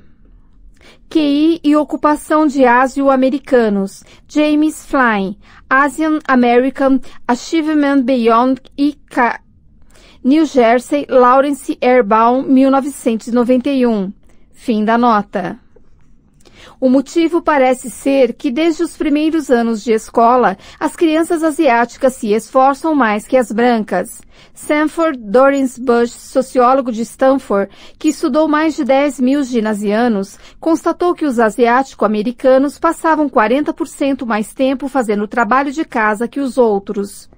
[1.09, 5.37] QI e ocupação de ásio-americanos, James Flynn,
[5.69, 9.41] Asian American Achievement Beyond IK,
[10.25, 14.13] New Jersey, Lawrence Airbaum, 1991.
[14.53, 15.66] Fim da nota.
[16.81, 22.33] O motivo parece ser que desde os primeiros anos de escola, as crianças asiáticas se
[22.33, 24.21] esforçam mais que as brancas.
[24.55, 31.25] Sanford Dorrance Bush, sociólogo de Stanford, que estudou mais de 10 mil ginasianos, constatou que
[31.25, 37.29] os asiático-americanos passavam 40% mais tempo fazendo trabalho de casa que os outros.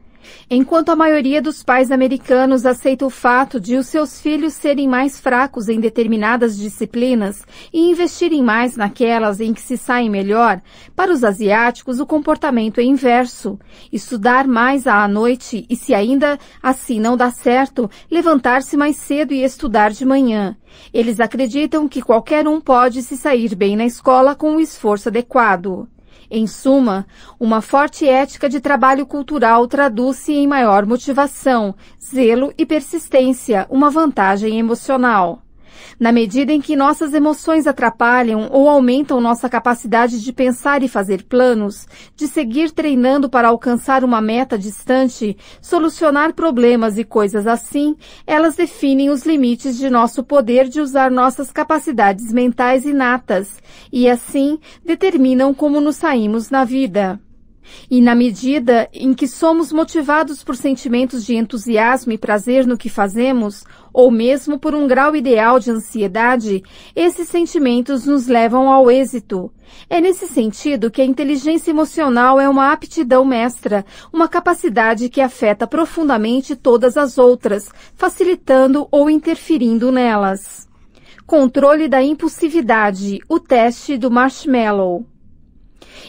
[0.50, 5.20] Enquanto a maioria dos pais americanos aceita o fato de os seus filhos serem mais
[5.20, 10.60] fracos em determinadas disciplinas e investirem mais naquelas em que se saem melhor,
[10.96, 13.58] para os asiáticos o comportamento é inverso.
[13.92, 19.44] Estudar mais à noite e, se ainda assim não dá certo, levantar-se mais cedo e
[19.44, 20.56] estudar de manhã.
[20.92, 25.88] Eles acreditam que qualquer um pode se sair bem na escola com o esforço adequado.
[26.30, 27.06] Em suma,
[27.40, 34.58] uma forte ética de trabalho cultural traduz-se em maior motivação, zelo e persistência, uma vantagem
[34.58, 35.42] emocional.
[35.98, 41.24] Na medida em que nossas emoções atrapalham ou aumentam nossa capacidade de pensar e fazer
[41.24, 48.56] planos, de seguir treinando para alcançar uma meta distante, solucionar problemas e coisas assim, elas
[48.56, 53.58] definem os limites de nosso poder de usar nossas capacidades mentais inatas
[53.92, 57.20] e assim determinam como nos saímos na vida.
[57.90, 62.88] E na medida em que somos motivados por sentimentos de entusiasmo e prazer no que
[62.88, 66.62] fazemos, ou mesmo por um grau ideal de ansiedade,
[66.94, 69.50] esses sentimentos nos levam ao êxito.
[69.88, 75.66] É nesse sentido que a inteligência emocional é uma aptidão mestra, uma capacidade que afeta
[75.66, 80.68] profundamente todas as outras, facilitando ou interferindo nelas.
[81.26, 85.04] Controle da impulsividade, o teste do marshmallow.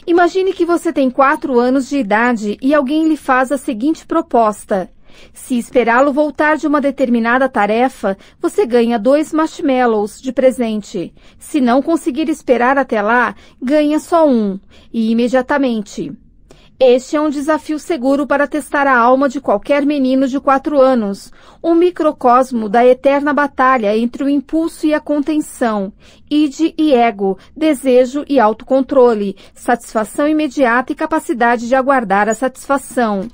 [0.05, 4.89] Imagine que você tem quatro anos de idade e alguém lhe faz a seguinte proposta.
[5.33, 11.13] Se esperá-lo voltar de uma determinada tarefa, você ganha dois marshmallows de presente.
[11.37, 14.59] Se não conseguir esperar até lá, ganha só um,
[14.93, 16.11] e imediatamente.
[16.81, 21.29] Este é um desafio seguro para testar a alma de qualquer menino de quatro anos,
[21.61, 25.91] um microcosmo da eterna batalha entre o impulso e a contenção,
[26.31, 33.27] id e ego, desejo e autocontrole, satisfação imediata e capacidade de aguardar a satisfação.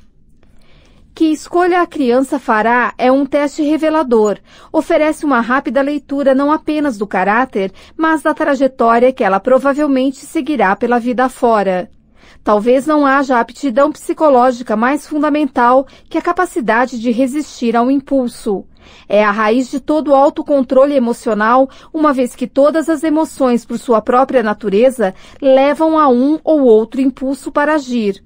[1.14, 4.40] Que escolha a criança fará é um teste revelador.
[4.74, 10.76] Oferece uma rápida leitura não apenas do caráter, mas da trajetória que ela provavelmente seguirá
[10.76, 11.92] pela vida fora.
[12.46, 18.64] Talvez não haja aptidão psicológica mais fundamental que a capacidade de resistir ao impulso.
[19.10, 23.80] É a raiz de todo o autocontrole emocional, uma vez que todas as emoções, por
[23.80, 28.24] sua própria natureza, levam a um ou outro impulso para agir.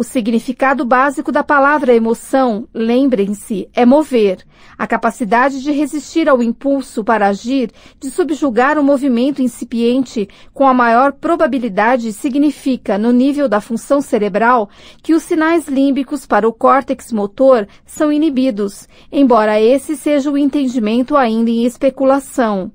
[0.00, 4.38] O significado básico da palavra emoção, lembrem-se, é mover.
[4.78, 7.70] A capacidade de resistir ao impulso para agir,
[8.00, 14.70] de subjugar o movimento incipiente, com a maior probabilidade significa, no nível da função cerebral,
[15.02, 21.14] que os sinais límbicos para o córtex motor são inibidos, embora esse seja o entendimento
[21.14, 22.72] ainda em especulação.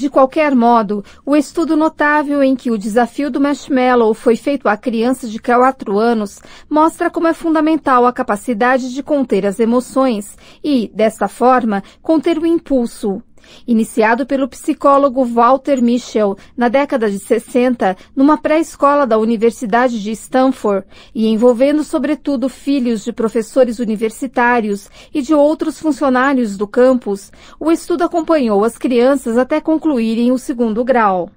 [0.00, 4.74] De qualquer modo, o estudo notável em que o desafio do marshmallow foi feito a
[4.74, 6.40] crianças de 4 anos
[6.70, 12.46] mostra como é fundamental a capacidade de conter as emoções e, desta forma, conter o
[12.46, 13.22] impulso,
[13.66, 20.86] Iniciado pelo psicólogo Walter Mischel na década de 60, numa pré-escola da Universidade de Stanford,
[21.14, 28.04] e envolvendo sobretudo filhos de professores universitários e de outros funcionários do campus, o estudo
[28.04, 31.30] acompanhou as crianças até concluírem o segundo grau.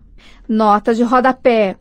[0.47, 1.77] Nota de rodapé.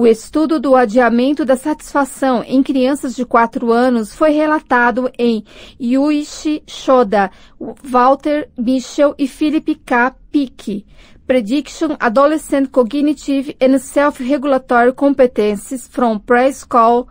[0.00, 5.42] O estudo do adiamento da satisfação em crianças de 4 anos foi relatado em
[5.82, 7.32] Yuichi Shoda,
[7.82, 10.14] Walter Michel e Philip K.
[10.30, 10.86] Pick.
[11.26, 17.08] Prediction Adolescent Cognitive and Self-Regulatory Competencies from Preschool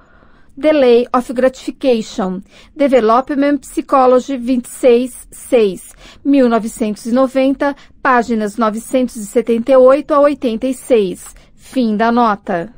[0.55, 2.41] Delay of Gratification.
[2.73, 11.35] Development Psychology 26, 6, 1990, páginas 978 a 86.
[11.53, 12.76] Fim da nota.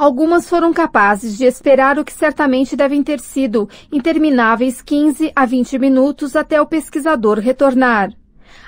[0.00, 5.78] Algumas foram capazes de esperar o que certamente devem ter sido intermináveis 15 a 20
[5.78, 8.10] minutos até o pesquisador retornar.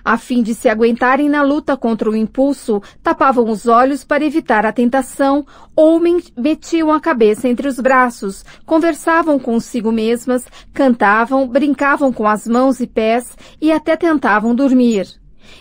[0.05, 4.67] A fim de se aguentarem na luta contra o impulso, tapavam os olhos para evitar
[4.67, 5.99] a tentação ou
[6.37, 12.87] metiam a cabeça entre os braços, conversavam consigo mesmas, cantavam, brincavam com as mãos e
[12.87, 15.07] pés e até tentavam dormir.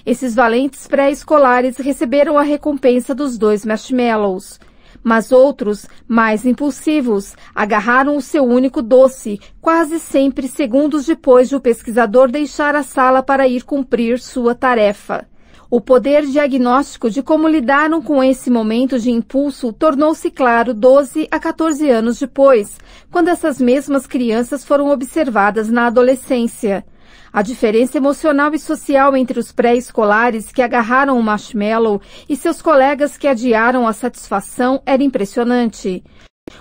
[0.05, 4.59] Esses valentes pré-escolares receberam a recompensa dos dois marshmallows.
[5.03, 11.59] Mas outros, mais impulsivos, agarraram o seu único doce, quase sempre segundos depois de o
[11.59, 15.27] pesquisador deixar a sala para ir cumprir sua tarefa.
[15.73, 21.39] O poder diagnóstico de como lidaram com esse momento de impulso tornou-se claro 12 a
[21.39, 22.77] 14 anos depois,
[23.09, 26.85] quando essas mesmas crianças foram observadas na adolescência.
[27.33, 33.17] A diferença emocional e social entre os pré-escolares que agarraram o marshmallow e seus colegas
[33.17, 36.03] que adiaram a satisfação era impressionante.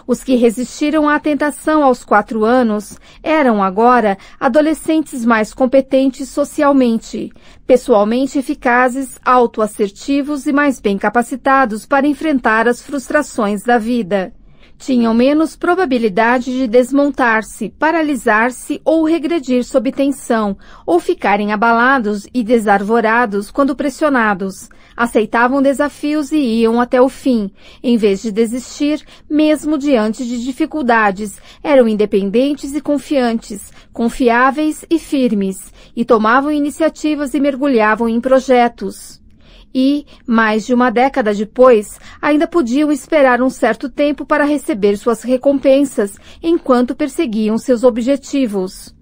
[0.07, 7.33] Os que resistiram à tentação aos quatro anos eram agora adolescentes mais competentes socialmente,
[7.67, 14.33] pessoalmente eficazes, autoassertivos e mais bem capacitados para enfrentar as frustrações da vida
[14.81, 20.57] tinham menos probabilidade de desmontar-se, paralisar-se ou regredir sob tensão,
[20.87, 24.71] ou ficarem abalados e desarvorados quando pressionados.
[24.97, 27.51] Aceitavam desafios e iam até o fim,
[27.83, 31.39] em vez de desistir, mesmo diante de dificuldades.
[31.63, 39.20] Eram independentes e confiantes, confiáveis e firmes, e tomavam iniciativas e mergulhavam em projetos
[39.75, 45.23] e, mais de uma década depois, ainda podiam esperar um certo tempo para receber suas
[45.23, 48.95] recompensas enquanto perseguiam seus objetivos.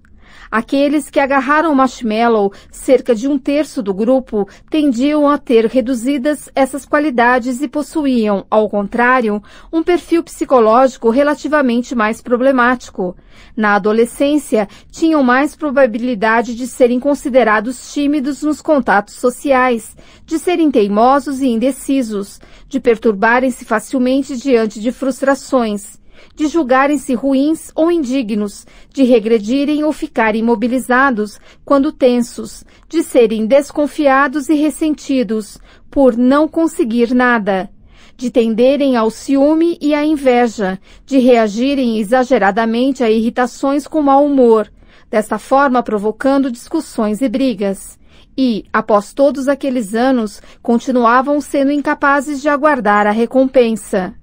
[0.51, 6.87] Aqueles que agarraram marshmallow, cerca de um terço do grupo, tendiam a ter reduzidas essas
[6.87, 9.43] qualidades e possuíam, ao contrário,
[9.73, 13.15] um perfil psicológico relativamente mais problemático.
[13.55, 19.95] Na adolescência, tinham mais probabilidade de serem considerados tímidos nos contatos sociais,
[20.25, 25.98] de serem teimosos e indecisos, de perturbarem-se facilmente diante de frustrações
[26.39, 28.65] de julgarem-se ruins ou indignos,
[28.95, 35.59] de regredirem ou ficarem imobilizados quando tensos, de serem desconfiados e ressentidos
[35.91, 37.69] por não conseguir nada,
[38.17, 44.71] de tenderem ao ciúme e à inveja, de reagirem exageradamente a irritações com mau humor,
[45.11, 47.99] desta forma provocando discussões e brigas.
[48.37, 54.15] E, após todos aqueles anos, continuavam sendo incapazes de aguardar a recompensa.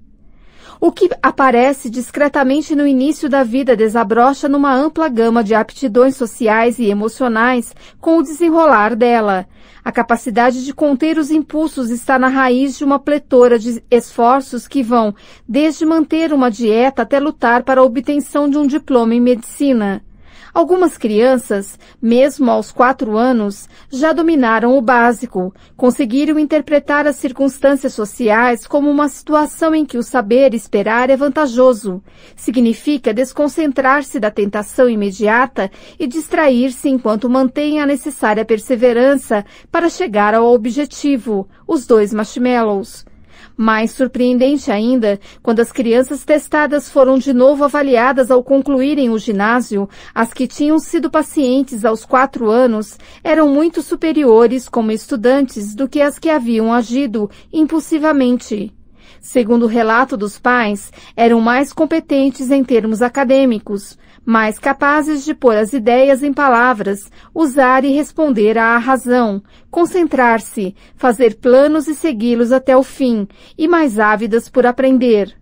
[0.79, 6.79] O que aparece discretamente no início da vida desabrocha numa ampla gama de aptidões sociais
[6.79, 9.47] e emocionais com o desenrolar dela.
[9.83, 14.81] A capacidade de conter os impulsos está na raiz de uma pletora de esforços que
[14.81, 15.13] vão
[15.47, 20.03] desde manter uma dieta até lutar para a obtenção de um diploma em medicina.
[20.55, 28.65] Algumas crianças, mesmo aos quatro anos, já dominaram o básico, conseguiram interpretar as circunstâncias sociais
[28.65, 32.01] como uma situação em que o saber esperar é vantajoso.
[32.37, 40.45] Significa desconcentrar-se da tentação imediata e distrair-se enquanto mantém a necessária perseverança para chegar ao
[40.53, 43.05] objetivo, os dois marshmallows.
[43.57, 49.87] Mais surpreendente ainda, quando as crianças testadas foram de novo avaliadas ao concluírem o ginásio,
[50.13, 56.01] as que tinham sido pacientes aos quatro anos eram muito superiores como estudantes do que
[56.01, 58.73] as que haviam agido impulsivamente.
[59.21, 65.55] Segundo o relato dos pais, eram mais competentes em termos acadêmicos, mais capazes de pôr
[65.55, 72.75] as ideias em palavras, usar e responder à razão, concentrar-se, fazer planos e segui-los até
[72.75, 75.35] o fim, e mais ávidas por aprender.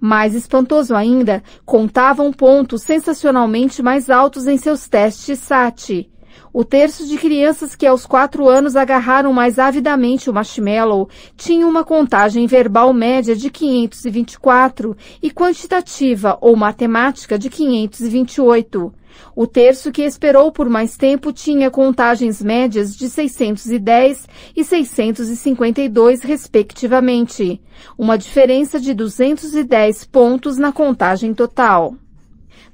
[0.00, 6.08] Mais espantoso ainda, contavam pontos sensacionalmente mais altos em seus testes SAT.
[6.52, 11.84] O terço de crianças que aos quatro anos agarraram mais avidamente o marshmallow tinha uma
[11.84, 18.92] contagem verbal média de 524 e quantitativa ou matemática de 528.
[19.34, 24.26] O terço que esperou por mais tempo tinha contagens médias de 610
[24.56, 27.60] e 652, respectivamente,
[27.96, 31.94] uma diferença de 210 pontos na contagem total.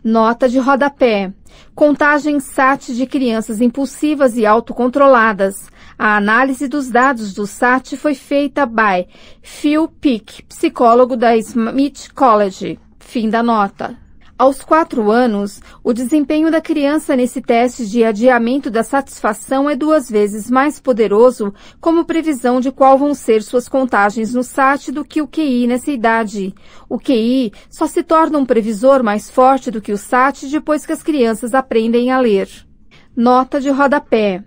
[0.04, 1.32] Nota de rodapé.
[1.74, 5.54] Contagem SAT de crianças impulsivas e autocontroladas.
[5.98, 9.08] A análise dos dados do SAT foi feita by
[9.40, 12.78] Phil Pick, psicólogo da Smith College.
[12.98, 14.03] Fim da nota.
[14.36, 20.10] Aos quatro anos, o desempenho da criança nesse teste de adiamento da satisfação é duas
[20.10, 25.22] vezes mais poderoso como previsão de qual vão ser suas contagens no SAT do que
[25.22, 26.52] o QI nessa idade.
[26.88, 30.92] O QI só se torna um previsor mais forte do que o SAT depois que
[30.92, 32.48] as crianças aprendem a ler.
[33.16, 34.42] Nota de rodapé.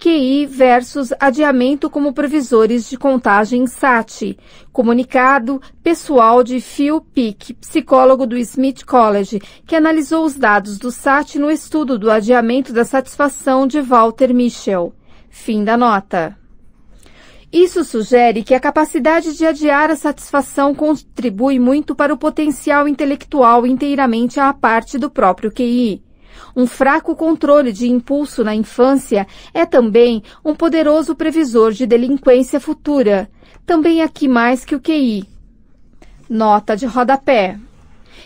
[0.00, 4.34] QI versus adiamento como previsores de contagem SAT.
[4.72, 11.34] Comunicado pessoal de Phil Pick, psicólogo do Smith College, que analisou os dados do SAT
[11.34, 14.94] no estudo do adiamento da satisfação de Walter Michel.
[15.28, 16.34] Fim da nota.
[17.52, 23.66] Isso sugere que a capacidade de adiar a satisfação contribui muito para o potencial intelectual
[23.66, 26.02] inteiramente à parte do próprio QI.
[26.56, 33.30] Um fraco controle de impulso na infância é também um poderoso previsor de delinquência futura,
[33.66, 35.24] também aqui mais que o QI.
[36.28, 37.58] Nota de rodapé.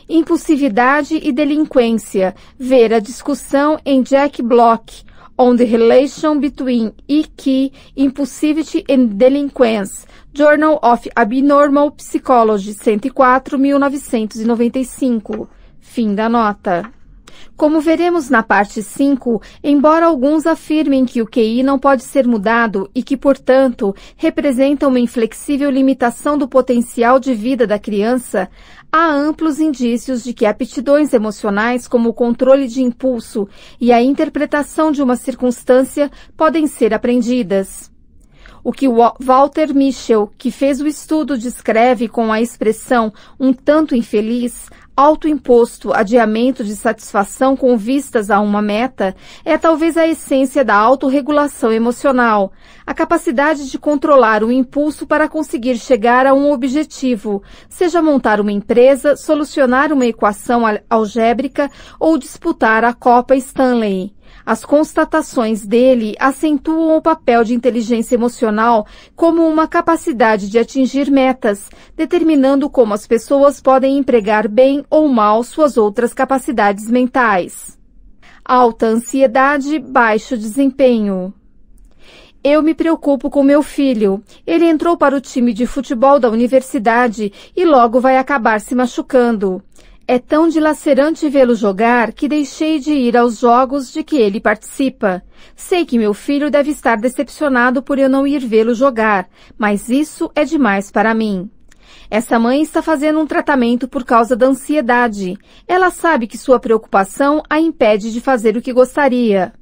[0.09, 2.35] Impulsividade e delinquência.
[2.59, 5.05] Ver a discussão em Jack Block,
[5.39, 15.49] on the relation between EQ, impulsivity and delinquence, Journal of Abnormal Psychology, 104, 1995.
[15.81, 16.91] Fim da nota.
[17.57, 22.91] Como veremos na parte 5, embora alguns afirmem que o QI não pode ser mudado
[22.95, 28.49] e que, portanto, representa uma inflexível limitação do potencial de vida da criança,
[28.91, 33.49] há amplos indícios de que aptidões emocionais, como o controle de impulso
[33.81, 37.94] e a interpretação de uma circunstância, podem ser aprendidas.
[38.65, 44.71] O que Walter Michel, que fez o estudo, descreve com a expressão um tanto infeliz,
[44.97, 51.71] autoimposto adiamento de satisfação com vistas a uma meta é talvez a essência da autorregulação
[51.71, 52.53] emocional,
[52.87, 58.53] a capacidade de controlar o impulso para conseguir chegar a um objetivo, seja montar uma
[58.53, 64.14] empresa, solucionar uma equação algébrica ou disputar a Copa Stanley.
[64.47, 68.87] As constatações dele acentuam o papel de inteligência emocional
[69.17, 75.43] como uma capacidade de atingir metas, determinando como as pessoas podem empregar bem ou mal
[75.43, 77.79] suas outras capacidades mentais.
[78.45, 81.33] Alta ansiedade, baixo desempenho.
[82.47, 84.23] Eu me preocupo com meu filho.
[84.47, 89.63] Ele entrou para o time de futebol da universidade e logo vai acabar se machucando.
[90.07, 95.23] É tão dilacerante vê-lo jogar que deixei de ir aos jogos de que ele participa.
[95.57, 99.27] Sei que meu filho deve estar decepcionado por eu não ir vê-lo jogar,
[99.57, 101.51] mas isso é demais para mim.
[102.11, 105.39] Essa mãe está fazendo um tratamento por causa da ansiedade.
[105.67, 109.55] Ela sabe que sua preocupação a impede de fazer o que gostaria.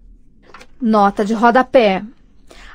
[0.81, 2.03] Nota de rodapé.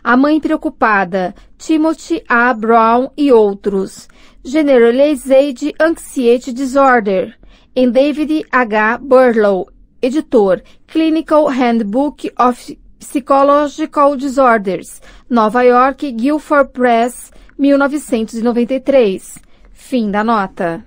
[0.02, 2.54] A mãe preocupada, Timothy A.
[2.54, 4.08] Brown e outros.
[4.42, 7.38] Generalized Anxiety Disorder
[7.78, 8.98] em David H.
[8.98, 9.68] Burlow,
[10.02, 15.00] editor, Clinical Handbook of Psychological Disorders,
[15.30, 19.38] Nova York, Guilford Press, 1993.
[19.72, 20.84] Fim da nota.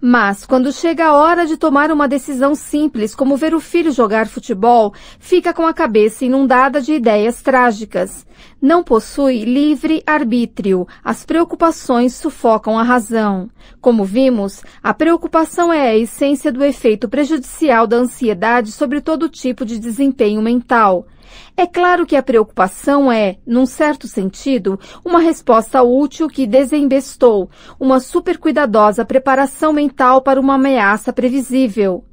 [0.00, 4.26] Mas, quando chega a hora de tomar uma decisão simples, como ver o filho jogar
[4.26, 8.26] futebol, fica com a cabeça inundada de ideias trágicas.
[8.60, 10.88] Não possui livre arbítrio.
[11.04, 13.50] As preocupações sufocam a razão.
[13.82, 19.64] Como vimos, a preocupação é a essência do efeito prejudicial da ansiedade sobre todo tipo
[19.64, 21.06] de desempenho mental.
[21.54, 28.00] É claro que a preocupação é, num certo sentido, uma resposta útil que desembestou, uma
[28.00, 32.04] supercuidadosa preparação mental para uma ameaça previsível.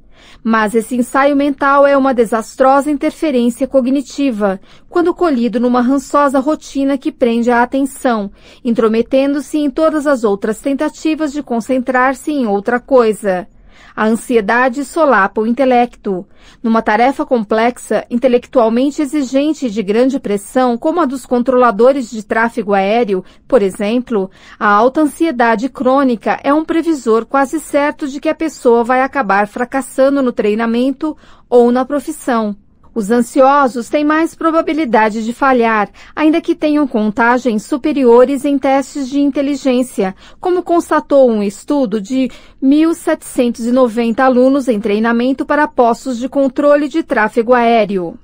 [0.42, 7.10] Mas esse ensaio mental é uma desastrosa interferência cognitiva, quando colhido numa rançosa rotina que
[7.10, 8.30] prende a atenção,
[8.64, 13.48] intrometendo-se em todas as outras tentativas de concentrar-se em outra coisa.
[13.96, 16.26] A ansiedade solapa o intelecto.
[16.60, 22.74] Numa tarefa complexa, intelectualmente exigente e de grande pressão, como a dos controladores de tráfego
[22.74, 24.28] aéreo, por exemplo,
[24.58, 29.46] a alta ansiedade crônica é um previsor quase certo de que a pessoa vai acabar
[29.46, 31.16] fracassando no treinamento
[31.48, 32.56] ou na profissão.
[32.94, 39.20] Os ansiosos têm mais probabilidade de falhar, ainda que tenham contagens superiores em testes de
[39.20, 42.30] inteligência, como constatou um estudo de
[42.62, 48.16] 1.790 alunos em treinamento para postos de controle de tráfego aéreo.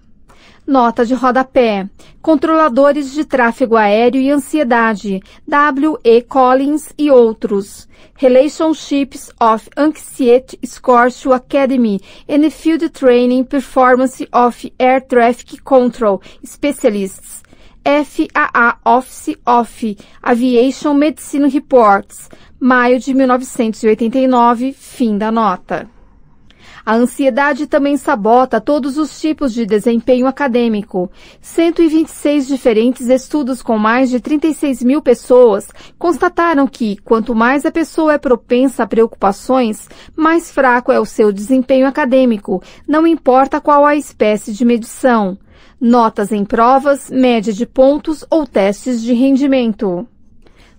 [0.71, 1.91] Nota de rodapé.
[2.23, 5.21] Controladores de tráfego aéreo e ansiedade.
[5.45, 5.99] W.
[6.05, 6.23] E.
[6.23, 7.89] Collins e outros.
[8.23, 17.43] Relationships of Anxiety Scores to Academy and Field Training Performance of Air Traffic Control Specialists.
[17.85, 22.31] FAA Office of Aviation Medicine Reports.
[22.61, 24.73] Maio de 1989.
[24.73, 25.91] Fim da nota.
[26.85, 31.11] A ansiedade também sabota todos os tipos de desempenho acadêmico.
[31.41, 35.69] 126 diferentes estudos com mais de 36 mil pessoas
[35.99, 41.33] constataram que, quanto mais a pessoa é propensa a preocupações, mais fraco é o seu
[41.33, 45.39] desempenho acadêmico, não importa qual a espécie de medição.
[45.81, 50.07] Notas em provas, média de pontos ou testes de rendimento.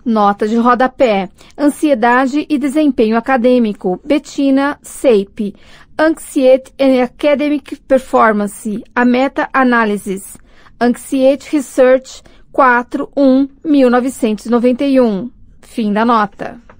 [0.04, 1.28] Nota de rodapé.
[1.56, 4.00] Ansiedade e desempenho acadêmico.
[4.04, 5.54] Bettina Seipe.
[5.98, 10.38] Anxiety and Academic Performance, a Meta-Analysis,
[10.80, 12.22] Anxiety Research
[12.52, 15.30] 4.1, 1991.
[15.60, 16.71] Fim da nota.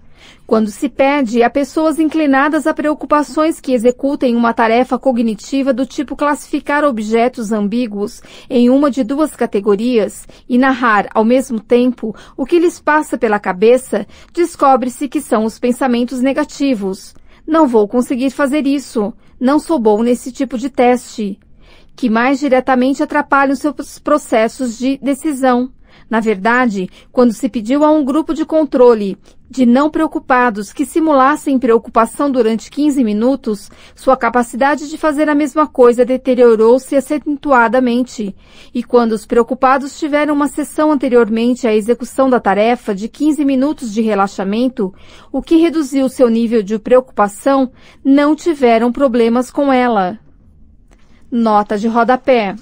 [0.52, 6.14] Quando se pede a pessoas inclinadas a preocupações que executem uma tarefa cognitiva do tipo
[6.14, 12.58] classificar objetos ambíguos em uma de duas categorias e narrar ao mesmo tempo o que
[12.58, 17.14] lhes passa pela cabeça, descobre-se que são os pensamentos negativos.
[17.46, 19.14] Não vou conseguir fazer isso.
[19.40, 21.40] Não sou bom nesse tipo de teste.
[21.96, 25.72] Que mais diretamente atrapalham seus processos de decisão.
[26.12, 29.16] Na verdade, quando se pediu a um grupo de controle
[29.48, 35.66] de não preocupados que simulassem preocupação durante 15 minutos, sua capacidade de fazer a mesma
[35.66, 38.36] coisa deteriorou-se acentuadamente.
[38.74, 43.90] E quando os preocupados tiveram uma sessão anteriormente à execução da tarefa de 15 minutos
[43.90, 44.92] de relaxamento,
[45.32, 47.72] o que reduziu seu nível de preocupação,
[48.04, 50.18] não tiveram problemas com ela.
[51.30, 52.54] Nota de rodapé.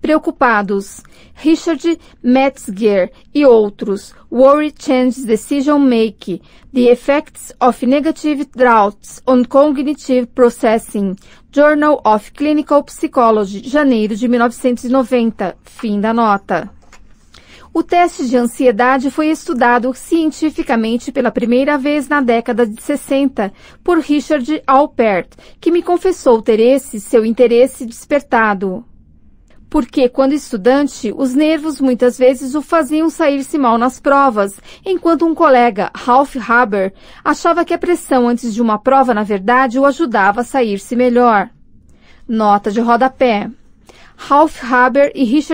[0.00, 1.02] Preocupados.
[1.34, 4.14] Richard Metzger e outros.
[4.30, 6.40] Worry Changes Decision Make.
[6.72, 11.16] The Effects of Negative Thoughts on Cognitive Processing.
[11.52, 15.56] Journal of Clinical Psychology, janeiro de 1990.
[15.64, 16.70] Fim da nota.
[17.72, 23.52] O teste de ansiedade foi estudado cientificamente pela primeira vez na década de 60
[23.84, 25.28] por Richard Alpert,
[25.60, 28.84] que me confessou ter esse seu interesse despertado
[29.70, 35.34] porque, quando estudante, os nervos muitas vezes o faziam sair-se mal nas provas, enquanto um
[35.34, 36.92] colega, Ralph Haber,
[37.24, 41.48] achava que a pressão antes de uma prova, na verdade, o ajudava a sair-se melhor.
[42.28, 43.48] Nota de rodapé.
[44.16, 45.48] Ralph Haber e Richard